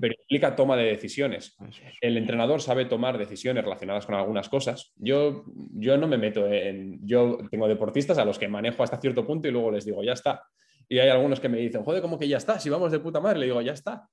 [0.00, 1.56] pero implica toma de decisiones.
[2.00, 4.92] El entrenador sabe tomar decisiones relacionadas con algunas cosas.
[4.96, 6.98] Yo, yo no me meto en...
[7.06, 10.14] Yo tengo deportistas a los que manejo hasta cierto punto y luego les digo, ya
[10.14, 10.42] está.
[10.88, 12.58] Y hay algunos que me dicen, joder, ¿cómo que ya está?
[12.58, 14.08] Si vamos de puta madre, le digo, ya está.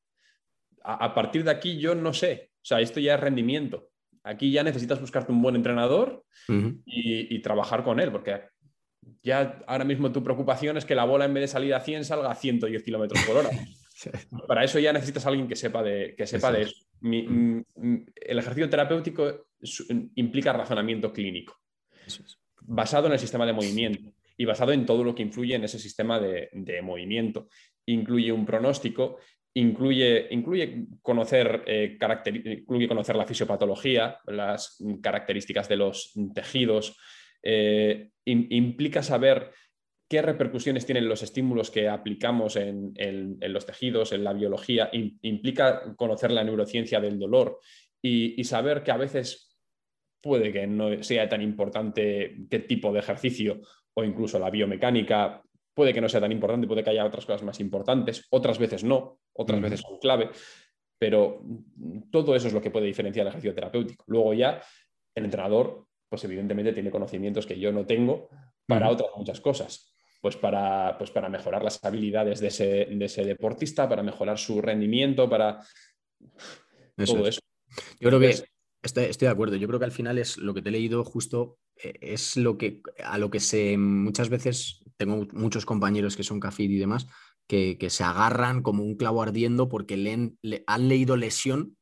[0.84, 2.52] A, partir de aquí yo no sé.
[2.58, 3.90] O sea, esto ya es rendimiento.
[4.24, 8.42] Aquí ya necesitas buscarte un buen entrenador y, y, trabajar con él, porque
[9.24, 12.06] ya ahora mismo tu preocupación es que la bola en vez de salir a 100
[12.06, 13.50] salga a 110 kilómetros por hora.
[14.48, 16.76] Para eso ya necesitas a alguien que sepa de, que sepa de eso.
[17.02, 17.62] Mm,
[18.16, 19.48] el ejercicio terapéutico
[20.16, 21.58] implica razonamiento clínico,
[22.62, 25.80] basado en el sistema de movimiento y basado en todo lo que influye en ese
[25.80, 27.48] sistema de, movimiento.
[27.86, 29.20] Incluye un pronóstico,
[29.54, 31.98] incluye, incluye, conocer, eh,
[32.46, 36.98] incluye conocer la fisiopatología, las características de los tejidos,
[37.46, 39.52] eh, implica saber
[40.10, 42.94] qué repercusiones tienen los estímulos que aplicamos en,
[43.40, 47.60] los tejidos, en la biología, implica conocer la neurociencia del dolor
[48.02, 49.58] y, saber que a veces
[50.22, 53.62] puede que no sea tan importante qué tipo de ejercicio
[53.94, 55.42] o incluso la biomecánica,
[55.74, 58.84] puede que no sea tan importante, puede que haya otras cosas más importantes, otras veces
[58.84, 60.30] no, otras veces son clave,
[60.98, 61.44] pero
[62.12, 64.04] todo eso es lo que puede diferenciar el ejercicio terapéutico.
[64.08, 64.62] Luego ya
[65.16, 68.30] el entrenador pues evidentemente tiene conocimientos que yo no tengo
[68.68, 69.92] para otras muchas cosas.
[70.22, 75.62] Pues para, pues para mejorar las habilidades de ese, deportista, para mejorar su rendimiento, para
[76.96, 77.42] todo eso.
[78.00, 78.44] Yo creo que
[78.82, 79.56] estoy, de acuerdo.
[79.56, 82.58] Yo creo que al final es lo que te he leído justo, eh, es lo
[82.58, 87.08] que a lo que se muchas veces tengo muchos compañeros que son cafid y demás,
[87.48, 91.78] que, se agarran como un clavo ardiendo porque le han leído lesión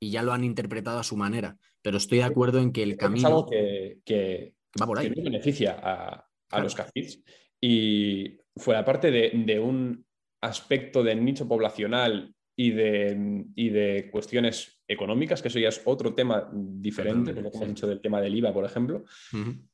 [0.00, 1.56] y ya lo han interpretado a su manera.
[1.86, 3.20] Pero estoy de acuerdo en que el camino.
[3.20, 5.08] Es algo que, va por ahí.
[5.08, 7.22] Que beneficia a, los cafés.
[7.60, 10.04] Y fuera parte de, un
[10.40, 16.50] aspecto de nicho poblacional y de, de, cuestiones económicas, que eso ya es otro tema
[16.52, 19.04] diferente, como hemos dicho del tema del IVA, por ejemplo.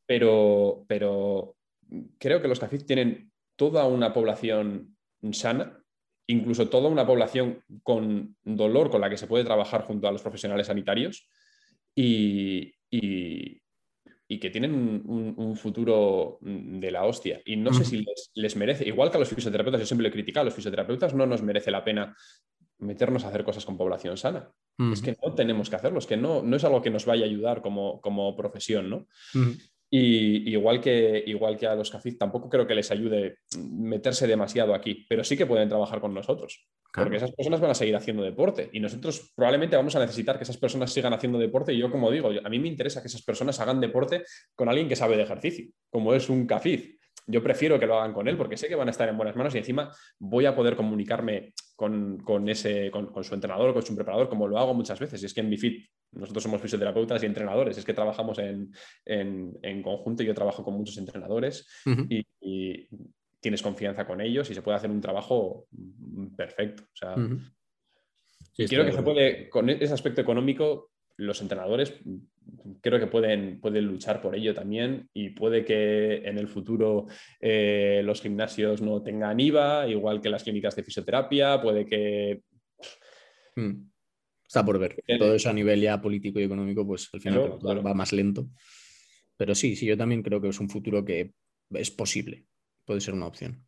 [0.05, 1.57] pero, pero
[2.19, 4.99] creo que los cafés tienen toda una población
[5.31, 5.83] sana
[6.27, 10.23] incluso toda una población con dolor con la que se puede trabajar junto a los
[10.23, 11.29] profesionales sanitarios
[11.95, 12.75] y,
[14.41, 14.75] que tienen
[15.05, 17.41] un, futuro de la hostia.
[17.45, 20.13] Y no sé si les, merece, igual que a los fisioterapeutas, yo siempre lo he
[20.13, 22.17] criticado, a los fisioterapeutas no nos merece la pena
[22.79, 24.51] meternos a hacer cosas con población sana.
[24.93, 27.25] Es que no tenemos que hacerlo, es que no, no es algo que nos vaya
[27.25, 29.07] a ayudar como, como profesión, ¿no?
[29.95, 34.75] Y igual que, igual que a los CAFID, tampoco creo que les ayude meterse demasiado
[34.75, 36.67] aquí, pero sí que pueden trabajar con nosotros.
[36.95, 40.45] Porque esas personas van a seguir haciendo deporte y nosotros probablemente vamos a necesitar que
[40.45, 41.75] esas personas sigan haciendo deporte.
[41.75, 44.25] Y yo, como digo, a mí me interesa que esas personas hagan deporte
[44.55, 46.97] con alguien que sabe de ejercicio, como es un CAFID
[47.27, 49.37] yo prefiero que lo hagan con él porque sé que van a estar en buenas
[49.37, 54.29] manos y encima voy a poder comunicarme con, ese, con, su entrenador, con su preparador,
[54.29, 55.23] como lo hago muchas veces.
[55.23, 58.73] Y es que en Bifit nosotros somos fisioterapeutas y entrenadores, es que trabajamos en,
[59.05, 61.67] en, conjunto, yo trabajo con muchos entrenadores
[62.41, 62.89] y,
[63.41, 65.67] tienes confianza con ellos y se puede hacer un trabajo
[66.37, 66.85] perfecto.
[66.85, 67.17] O sea,
[68.55, 72.01] quiero que se puede, con ese aspecto económico, los entrenadores
[72.81, 77.07] creo que pueden, pueden luchar por ello también y puede que en el futuro
[77.41, 82.43] eh, los gimnasios no tengan IVA, igual que las clínicas de fisioterapia, puede que...
[83.57, 83.91] Hmm.
[84.47, 85.03] Está por ver.
[85.19, 88.49] Todo eso a nivel ya político y económico, pues al final va más lento.
[89.39, 91.33] Pero sí, sí, yo también creo que es un futuro que
[91.71, 92.45] es posible.
[92.85, 93.67] puede ser una opción.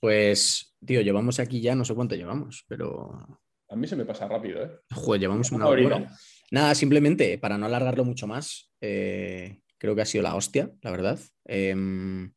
[0.00, 3.40] Pues, tío, llevamos aquí ya, no sé cuánto llevamos, pero...
[3.70, 4.70] A mí se me pasa rápido, ¿eh?
[4.92, 6.10] Joder, llevamos una hora.
[6.50, 10.90] Nada, simplemente, para no alargarlo mucho más, eh, creo que ha sido la hostia, la
[10.90, 11.20] verdad.
[11.44, 12.32] Em,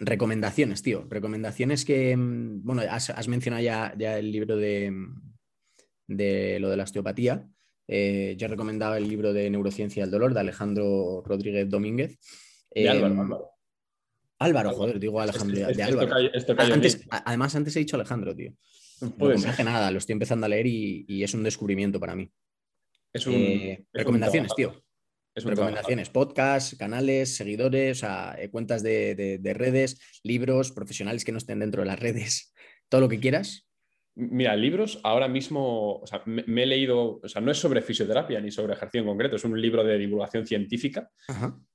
[0.00, 1.06] recomendaciones, tío.
[1.08, 4.92] Recomendaciones que, em, bueno, has, mencionado ya, ya, el libro de,
[6.06, 7.46] de, lo de la osteopatía.
[7.88, 12.18] Eh, yo he recomendado el libro de Neurociencia del Dolor de Alejandro Rodríguez Domínguez.
[12.74, 13.50] De Álvaro, em, Álvaro.
[14.38, 15.66] Álvaro, joder, digo Alejandro.
[15.66, 16.10] de Álvaro.
[17.10, 18.52] además, antes he dicho Alejandro, tío.
[19.00, 22.30] No nada, lo estoy empezando a leer y, es un descubrimiento para mí.
[23.16, 24.84] Es un, eh, recomendaciones, tío.
[25.34, 31.86] recomendaciones, podcasts, canales, seguidores, eh, cuentas de, redes, libros, profesionales que no estén dentro de
[31.86, 32.52] las redes,
[32.90, 33.66] todo lo que quieras.
[34.18, 38.40] Mira, libros ahora mismo, o sea, me, he leído, o sea, no es sobre fisioterapia
[38.40, 41.10] ni sobre ejercicio en concreto, es un libro de divulgación científica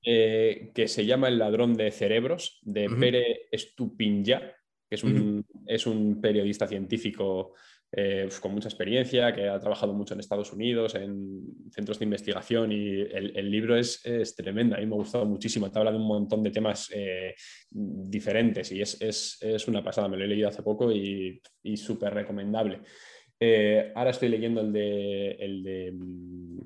[0.04, 4.40] eh, que se llama El ladrón de cerebros, de Pere Estupinja,
[4.88, 7.54] que es un, es un periodista científico
[7.94, 12.72] eh, con mucha experiencia, que ha trabajado mucho en Estados Unidos, en centros de investigación
[12.72, 14.76] y el, libro es, es, tremendo.
[14.76, 15.70] A mí me ha gustado muchísimo.
[15.70, 17.34] Te habla de un montón de temas eh,
[17.70, 20.08] diferentes y es, es, es, una pasada.
[20.08, 22.80] Me lo he leído hace poco y, y súper recomendable.
[23.38, 26.60] Eh, ahora estoy leyendo el de, el de mm,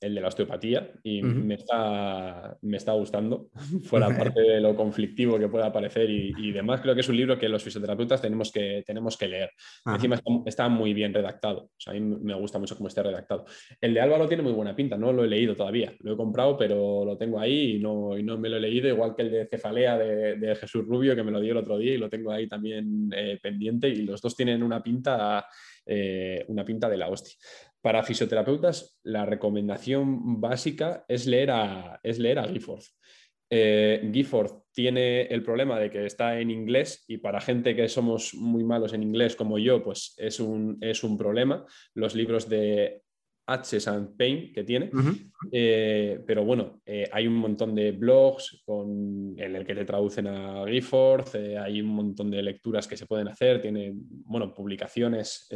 [0.00, 3.48] el de la osteopatía y me, está, me está gustando,
[3.84, 6.80] fuera parte de lo conflictivo que pueda parecer y, demás.
[6.80, 9.50] Creo que es un libro que los fisioterapeutas tenemos que, tenemos que leer.
[9.86, 13.44] Encima está, muy bien redactado, o sea, a mí me gusta mucho cómo está redactado.
[13.80, 16.56] El de Álvaro tiene muy buena pinta, no lo he leído todavía, lo he comprado,
[16.56, 19.30] pero lo tengo ahí y no, y no me lo he leído, igual que el
[19.30, 22.32] de Cefalea de, Jesús Rubio, que me lo dio el otro día y lo tengo
[22.32, 25.46] ahí también eh, pendiente y los dos tienen una pinta,
[25.86, 27.34] eh, una pinta de la hostia.
[27.80, 32.82] Para fisioterapeutas, la recomendación básica es leer a, es leer a Gifford.
[33.50, 38.34] Eh, Gifford tiene el problema de que está en inglés y para gente que somos
[38.34, 41.64] muy malos en inglés como yo, pues es un, es un problema.
[41.94, 43.02] Los libros de
[43.48, 43.88] H.
[43.88, 44.90] and Pain que tiene.
[45.50, 50.26] Eh, pero bueno, eh, hay un montón de blogs con, en el que te traducen
[50.26, 55.48] a Gifford, eh, hay un montón de lecturas que se pueden hacer, tiene bueno, publicaciones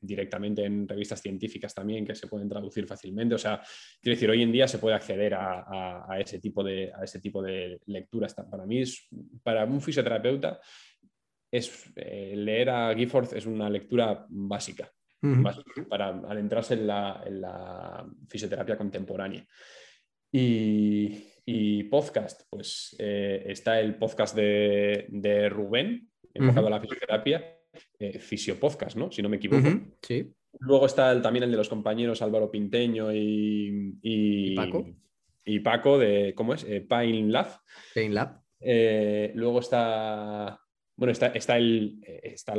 [0.00, 3.34] directamente en revistas científicas también que se pueden traducir fácilmente.
[3.34, 3.60] O sea,
[4.00, 7.42] quiero decir, hoy en día se puede acceder a, ese, tipo de, a ese tipo
[7.42, 8.34] de lecturas.
[8.34, 9.08] Para mí, es,
[9.42, 10.60] para un fisioterapeuta,
[11.50, 14.90] es, leer a Gifford es una lectura básica
[15.88, 19.46] para adentrarse en la, fisioterapia contemporánea.
[20.32, 27.58] Y, podcast, pues eh, está el podcast de, Rubén, enfocado a la fisioterapia,
[27.98, 29.10] eh, Fisiopodcast, ¿no?
[29.10, 29.68] Si no me equivoco.
[30.00, 30.32] Sí.
[30.60, 34.86] Luego está también el de los compañeros Álvaro Pinteño y, Paco.
[35.44, 36.64] Y Paco de, ¿cómo es?
[36.64, 37.60] Eh, Pine Lab.
[37.94, 38.40] Pine Lab.
[39.34, 40.61] luego está
[41.02, 41.98] bueno, está, el,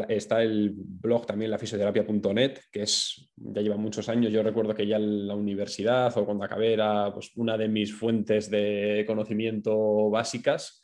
[0.10, 4.34] está, el blog también, la fisioterapia.net, que es, ya lleva muchos años.
[4.34, 7.94] Yo recuerdo que ya en la universidad o cuando acabé era pues, una de mis
[7.96, 10.82] fuentes de conocimiento básicas.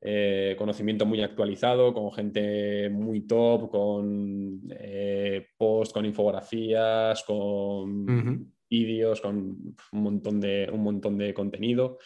[0.00, 9.20] Eh, conocimiento muy actualizado, con gente muy top, con eh, posts, con infografías, con vídeos,
[9.20, 11.98] con un montón de, un montón de contenido.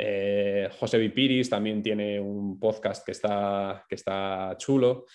[0.00, 5.06] Eh, José Vipiris también tiene un podcast que está, que está chulo.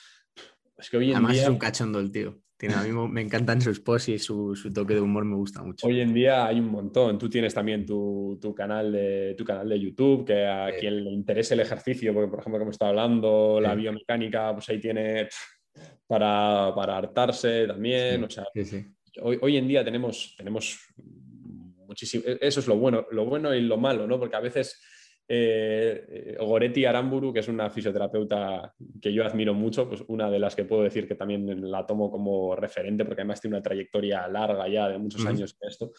[0.78, 2.38] Es que hoy en Además es un cachondo el tío.
[2.58, 5.88] Tiene, a mí me encantan sus posts y su, toque de humor me gusta mucho.
[5.88, 7.18] Hoy en día hay un montón.
[7.18, 11.54] Tú tienes también tu, canal, de, tu canal de YouTube, que a quien le interese
[11.54, 15.30] el ejercicio, porque por ejemplo, como está hablando, la biomecánica, pues ahí tiene
[16.08, 18.24] para, para hartarse también.
[18.26, 18.46] o sea,
[19.22, 20.80] hoy, hoy, en día tenemos, tenemos
[22.02, 24.20] e-, eso es lo bueno, lo bueno y lo malo, ¿no?
[24.20, 24.82] Porque a veces
[25.28, 30.56] eh, Goretti Aramburu, que es una fisioterapeuta que yo admiro mucho, pues una de las
[30.56, 34.68] que puedo decir que también la tomo como referente, porque además tiene una trayectoria larga
[34.68, 35.91] ya de muchos años en esto.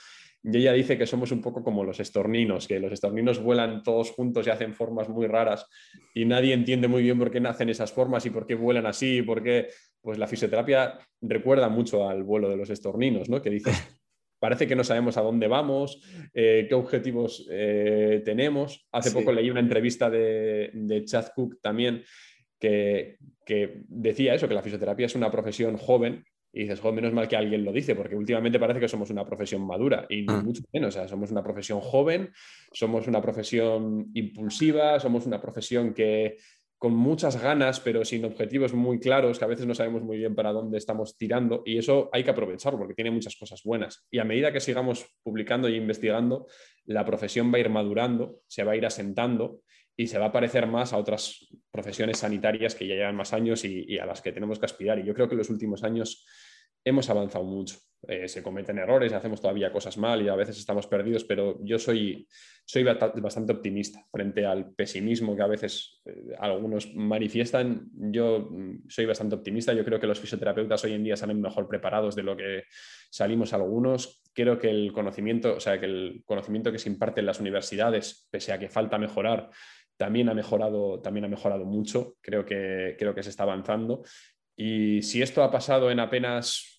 [0.42, 4.10] Y ella dice que somos un poco como los estorninos, que los estorninos vuelan todos
[4.10, 5.66] juntos y hacen formas muy raras
[6.14, 9.22] y nadie entiende muy bien por qué nacen esas formas y por qué vuelan así,
[9.22, 9.68] por qué...
[10.02, 13.40] Pues la fisioterapia recuerda mucho al vuelo de los estorninos, ¿no?
[13.40, 13.70] Que dice
[14.44, 16.02] parece que no sabemos a dónde vamos,
[16.34, 18.86] eh, qué objetivos eh, tenemos.
[18.92, 22.04] Hace poco leí una entrevista de, de Chad Cook también
[22.60, 26.26] que, decía eso, que la fisioterapia es una profesión joven.
[26.52, 29.24] Y dices, joder, menos mal que alguien lo dice, porque últimamente parece que somos una
[29.24, 30.42] profesión madura y ah.
[30.44, 30.94] mucho menos.
[30.94, 32.30] O sea, somos una profesión joven,
[32.70, 36.36] somos una profesión impulsiva, somos una profesión que,
[36.84, 40.34] con muchas ganas, pero sin objetivos muy claros, que a veces no sabemos muy bien
[40.34, 44.06] para dónde estamos tirando, y eso hay que aprovecharlo porque tiene muchas cosas buenas.
[44.10, 46.46] Y a medida que sigamos publicando e investigando,
[46.84, 49.60] la profesión va a ir madurando, se va a ir asentando
[49.96, 53.64] y se va a parecer más a otras profesiones sanitarias que ya llevan más años
[53.64, 54.98] y, a las que tenemos que aspirar.
[54.98, 56.26] Y yo creo que en los últimos años
[56.84, 57.78] hemos avanzado mucho.
[58.06, 61.78] Eh, se cometen errores, hacemos todavía cosas mal y a veces estamos perdidos, pero yo
[61.78, 62.28] soy,
[62.64, 67.88] soy bastante optimista frente al pesimismo que a veces eh, algunos manifiestan.
[67.94, 69.72] Yo mm, soy bastante optimista.
[69.72, 72.64] Yo creo que los fisioterapeutas hoy en día salen mejor preparados de lo que
[73.10, 74.22] salimos algunos.
[74.34, 78.28] Creo que el conocimiento, o sea, que el conocimiento que se imparte en las universidades,
[78.30, 79.50] pese a que falta mejorar,
[79.96, 82.16] también ha mejorado, también ha mejorado mucho.
[82.20, 84.02] Creo que, creo que se está avanzando.
[84.56, 86.73] Y si esto ha pasado en apenas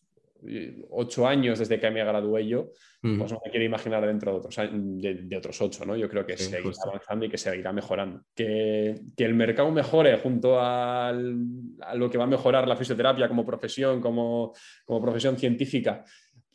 [0.89, 2.71] ocho años desde que me gradué yo,
[3.01, 5.95] pues no me quiero imaginar dentro de otros, de, otros ocho, ¿no?
[5.95, 8.21] Yo creo que seguirá avanzando y que seguirá mejorando.
[8.35, 13.45] Que, que el mercado mejore junto a lo que va a mejorar la fisioterapia como
[13.45, 14.53] profesión, como,
[14.85, 16.03] como profesión científica,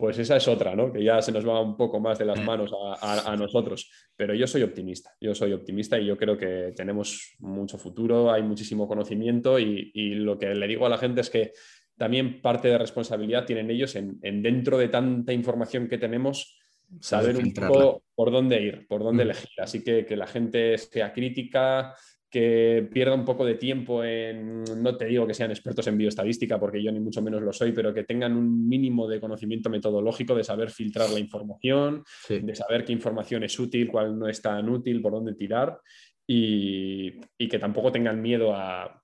[0.01, 0.91] pues esa es otra, ¿no?
[0.91, 2.45] Que ya se nos va un poco más de las mm.
[2.45, 2.72] manos
[3.03, 3.91] a, nosotros.
[4.16, 8.43] Pero yo soy optimista, yo soy optimista y yo creo que tenemos mucho futuro, hay
[8.43, 11.53] muchísimo conocimiento y, lo que le digo a la gente es que
[12.01, 16.59] también parte de responsabilidad tienen ellos en, dentro de tanta información que tenemos,
[16.99, 19.27] saber un poco por dónde ir, por dónde mm.
[19.27, 19.51] elegir.
[19.59, 21.95] Así que que la gente sea crítica,
[22.31, 26.59] que pierda un poco de tiempo en, no te digo que sean expertos en bioestadística,
[26.59, 30.35] porque yo ni mucho menos lo soy, pero que tengan un mínimo de conocimiento metodológico,
[30.35, 34.71] de saber filtrar la información, de saber qué información es útil, cuál no es tan
[34.71, 35.79] útil, por dónde tirar,
[36.27, 39.00] y, que tampoco tengan miedo a,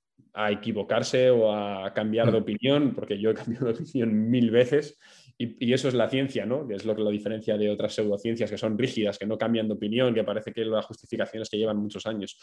[0.51, 4.99] equivocarse o a cambiar de opinión, porque yo he cambiado de opinión mil veces.
[5.39, 6.67] Y, eso es la ciencia, ¿no?
[6.67, 9.69] Que es lo que lo diferencia de otras pseudociencias que son rígidas, que no cambian
[9.69, 12.39] de opinión, que parece que las justificaciones que llevan muchos años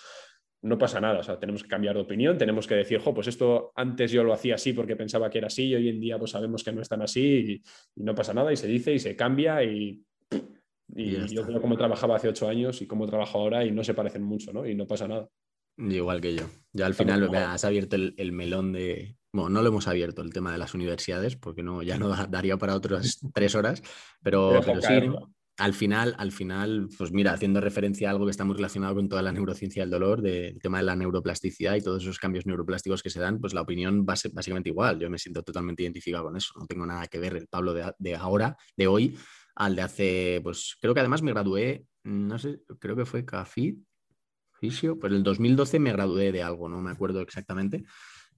[0.64, 3.28] no pasa nada, o sea, tenemos que cambiar de opinión, tenemos que decir, jo, pues
[3.28, 6.18] esto antes yo lo hacía así porque pensaba que era así y hoy en día
[6.18, 7.62] pues sabemos que no es tan así
[7.98, 10.02] y, no pasa nada y se dice y se cambia y,
[10.96, 13.94] y, yo creo cómo trabajaba hace ocho años y cómo trabajo ahora y no se
[13.94, 14.66] parecen mucho, ¿no?
[14.66, 15.28] Y no pasa nada.
[15.78, 16.46] Igual que yo.
[16.72, 19.18] Ya al final has abierto el, melón de...
[19.32, 22.58] Bueno, no lo hemos abierto el tema de las universidades porque no, ya no daría
[22.58, 23.82] para otras tres horas,
[24.22, 25.10] pero, pero, sí,
[25.58, 29.08] al final, al final, pues mira, haciendo referencia a algo que está muy relacionado con
[29.08, 33.04] toda la neurociencia del dolor, del tema de la neuroplasticidad y todos esos cambios neuroplásticos
[33.04, 35.00] que se dan, pues la opinión va a ser básicamente igual.
[35.00, 36.54] Yo me siento totalmente identificado con eso.
[36.60, 39.16] No tengo nada que ver el Pablo de, ahora, de hoy,
[39.56, 43.78] al de hace, pues creo que además me gradué, no sé, creo que fue CAFIT,
[44.64, 47.84] Fisio, pues en el 2012 me gradué de algo, no me acuerdo exactamente.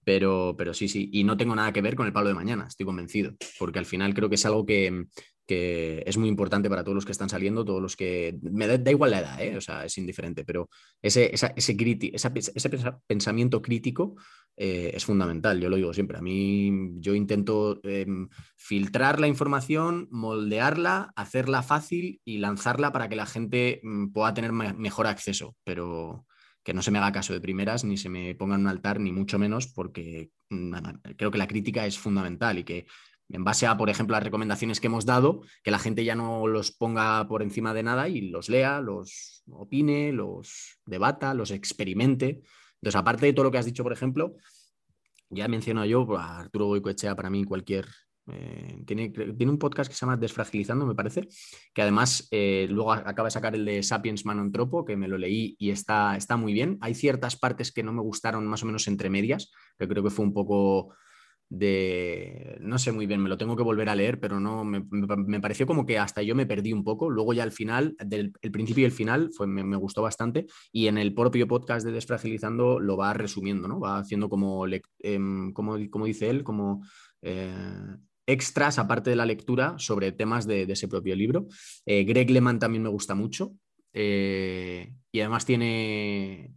[0.03, 2.65] Pero, pero sí, sí, y no tengo nada que ver con el Pablo de mañana,
[2.67, 5.05] estoy convencido, porque al final creo que es algo que,
[5.45, 8.37] que es muy importante para todos los que están saliendo, todos los que...
[8.41, 9.55] Me da, igual la edad, ¿eh?
[9.57, 10.69] o sea, es indiferente, pero
[11.01, 12.69] ese, ese, ese
[13.07, 14.15] pensamiento crítico
[14.57, 16.17] eh, es fundamental, yo lo digo siempre.
[16.17, 23.15] A mí yo intento em, filtrar la información, moldearla, hacerla fácil y lanzarla para que
[23.15, 26.25] la gente mm, pueda tener mejor acceso, pero
[26.63, 28.99] que no se me haga caso de primeras, ni se me ponga en un altar,
[28.99, 30.73] ni mucho menos, porque mm,
[31.15, 32.87] creo que la crítica es fundamental y que
[33.29, 36.47] en base a, por ejemplo, las recomendaciones que hemos dado, que la gente ya no
[36.47, 42.41] los ponga por encima de nada y los lea, los opine, los debata, los experimente.
[42.81, 44.35] Entonces, aparte de todo lo que has dicho, por ejemplo,
[45.29, 47.87] ya menciono yo pues, a Arturo Goicoechea, para mí cualquier...
[48.27, 51.27] Eh, tiene, tiene, un podcast que se llama Desfragilizando, me parece,
[51.75, 55.55] que además eh, luego acaba de sacar el de Sapiens Manontropo, que me lo leí
[55.59, 56.79] y está, está muy bien.
[56.81, 60.09] Hay ciertas partes que no me gustaron más o menos entre medias, que creo que
[60.09, 60.95] fue un poco
[61.49, 64.81] de, no sé muy bien, me lo tengo que volver a leer, pero no, me,
[65.39, 67.09] pareció como que hasta yo me perdí un poco.
[67.09, 70.87] Luego ya al final, del el principio y el final, fue, me, gustó bastante y
[70.87, 73.79] en el propio podcast de Desfragilizando lo va resumiendo, ¿no?
[73.79, 74.65] Va haciendo como,
[74.99, 76.83] em, como, como, dice él, como...
[77.21, 77.53] Eh,
[78.27, 81.47] extras aparte de la lectura sobre temas de, ese propio libro.
[81.85, 83.53] Eh, Greg Lehman también me gusta mucho.
[83.93, 86.55] Eh, y además tiene,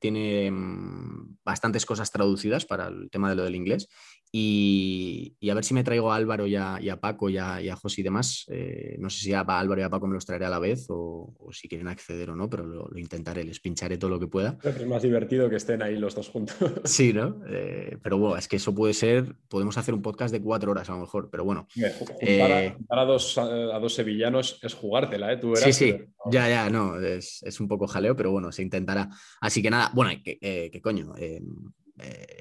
[0.00, 3.88] tiene mm, bastantes cosas traducidas para el tema de lo del inglés.
[4.36, 8.04] Y, a ver si me traigo a Álvaro y a, Paco y a, José y
[8.04, 8.44] demás.
[8.48, 10.86] Eh, no sé si a Álvaro y a Paco me los traeré a la vez
[10.88, 14.58] o, si quieren acceder o no, pero lo, intentaré, les pincharé todo lo que pueda.
[14.64, 16.56] Es más divertido que estén ahí los dos juntos.
[16.84, 17.42] Sí, ¿no?
[17.48, 20.90] Eh, pero bueno, es que eso puede ser, podemos hacer un podcast de cuatro horas
[20.90, 21.68] a lo mejor, pero bueno.
[22.20, 25.40] Eh, a, dos, a dos sevillanos es jugártela, ¿eh?
[25.54, 25.96] sí, sí,
[26.28, 29.08] ya, ya, no, es, un poco jaleo, pero bueno, se intentará.
[29.40, 31.14] Así que nada, bueno, ¿qué coño?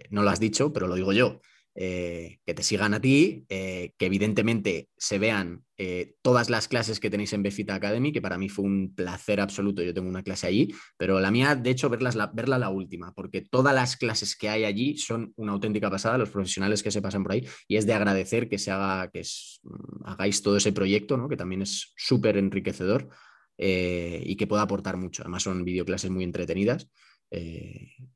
[0.10, 1.40] no lo has dicho, pero lo digo yo.
[1.76, 7.00] Eh, que te sigan a ti, eh, que evidentemente se vean eh, todas las clases
[7.00, 10.22] que tenéis en Befita Academy, que para mí fue un placer absoluto, yo tengo una
[10.22, 14.36] clase allí, pero la mía, de hecho, la, verla la última, porque todas las clases
[14.36, 17.78] que hay allí son una auténtica pasada, los profesionales que se pasan por ahí, y
[17.78, 19.24] es de agradecer que se haga, que
[19.64, 21.28] mm, hagáis todo ese proyecto, ¿no?
[21.28, 23.10] que también es súper enriquecedor.
[23.58, 25.22] y que pueda aportar mucho.
[25.22, 26.88] Además son videoclases muy entretenidas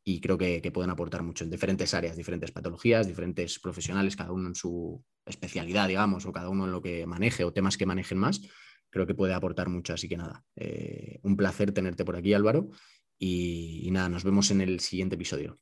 [0.04, 4.48] y creo que, pueden aportar mucho en diferentes áreas, diferentes patologías, diferentes profesionales, cada uno
[4.48, 8.18] en su especialidad, digamos, o cada uno en lo que maneje o temas que manejen
[8.18, 8.42] más
[8.90, 9.94] creo que puede aportar mucho.
[9.94, 10.44] Así que nada,
[11.24, 12.70] un placer tenerte por aquí, Álvaro.
[13.20, 15.60] Y nada, nos vemos en el siguiente episodio.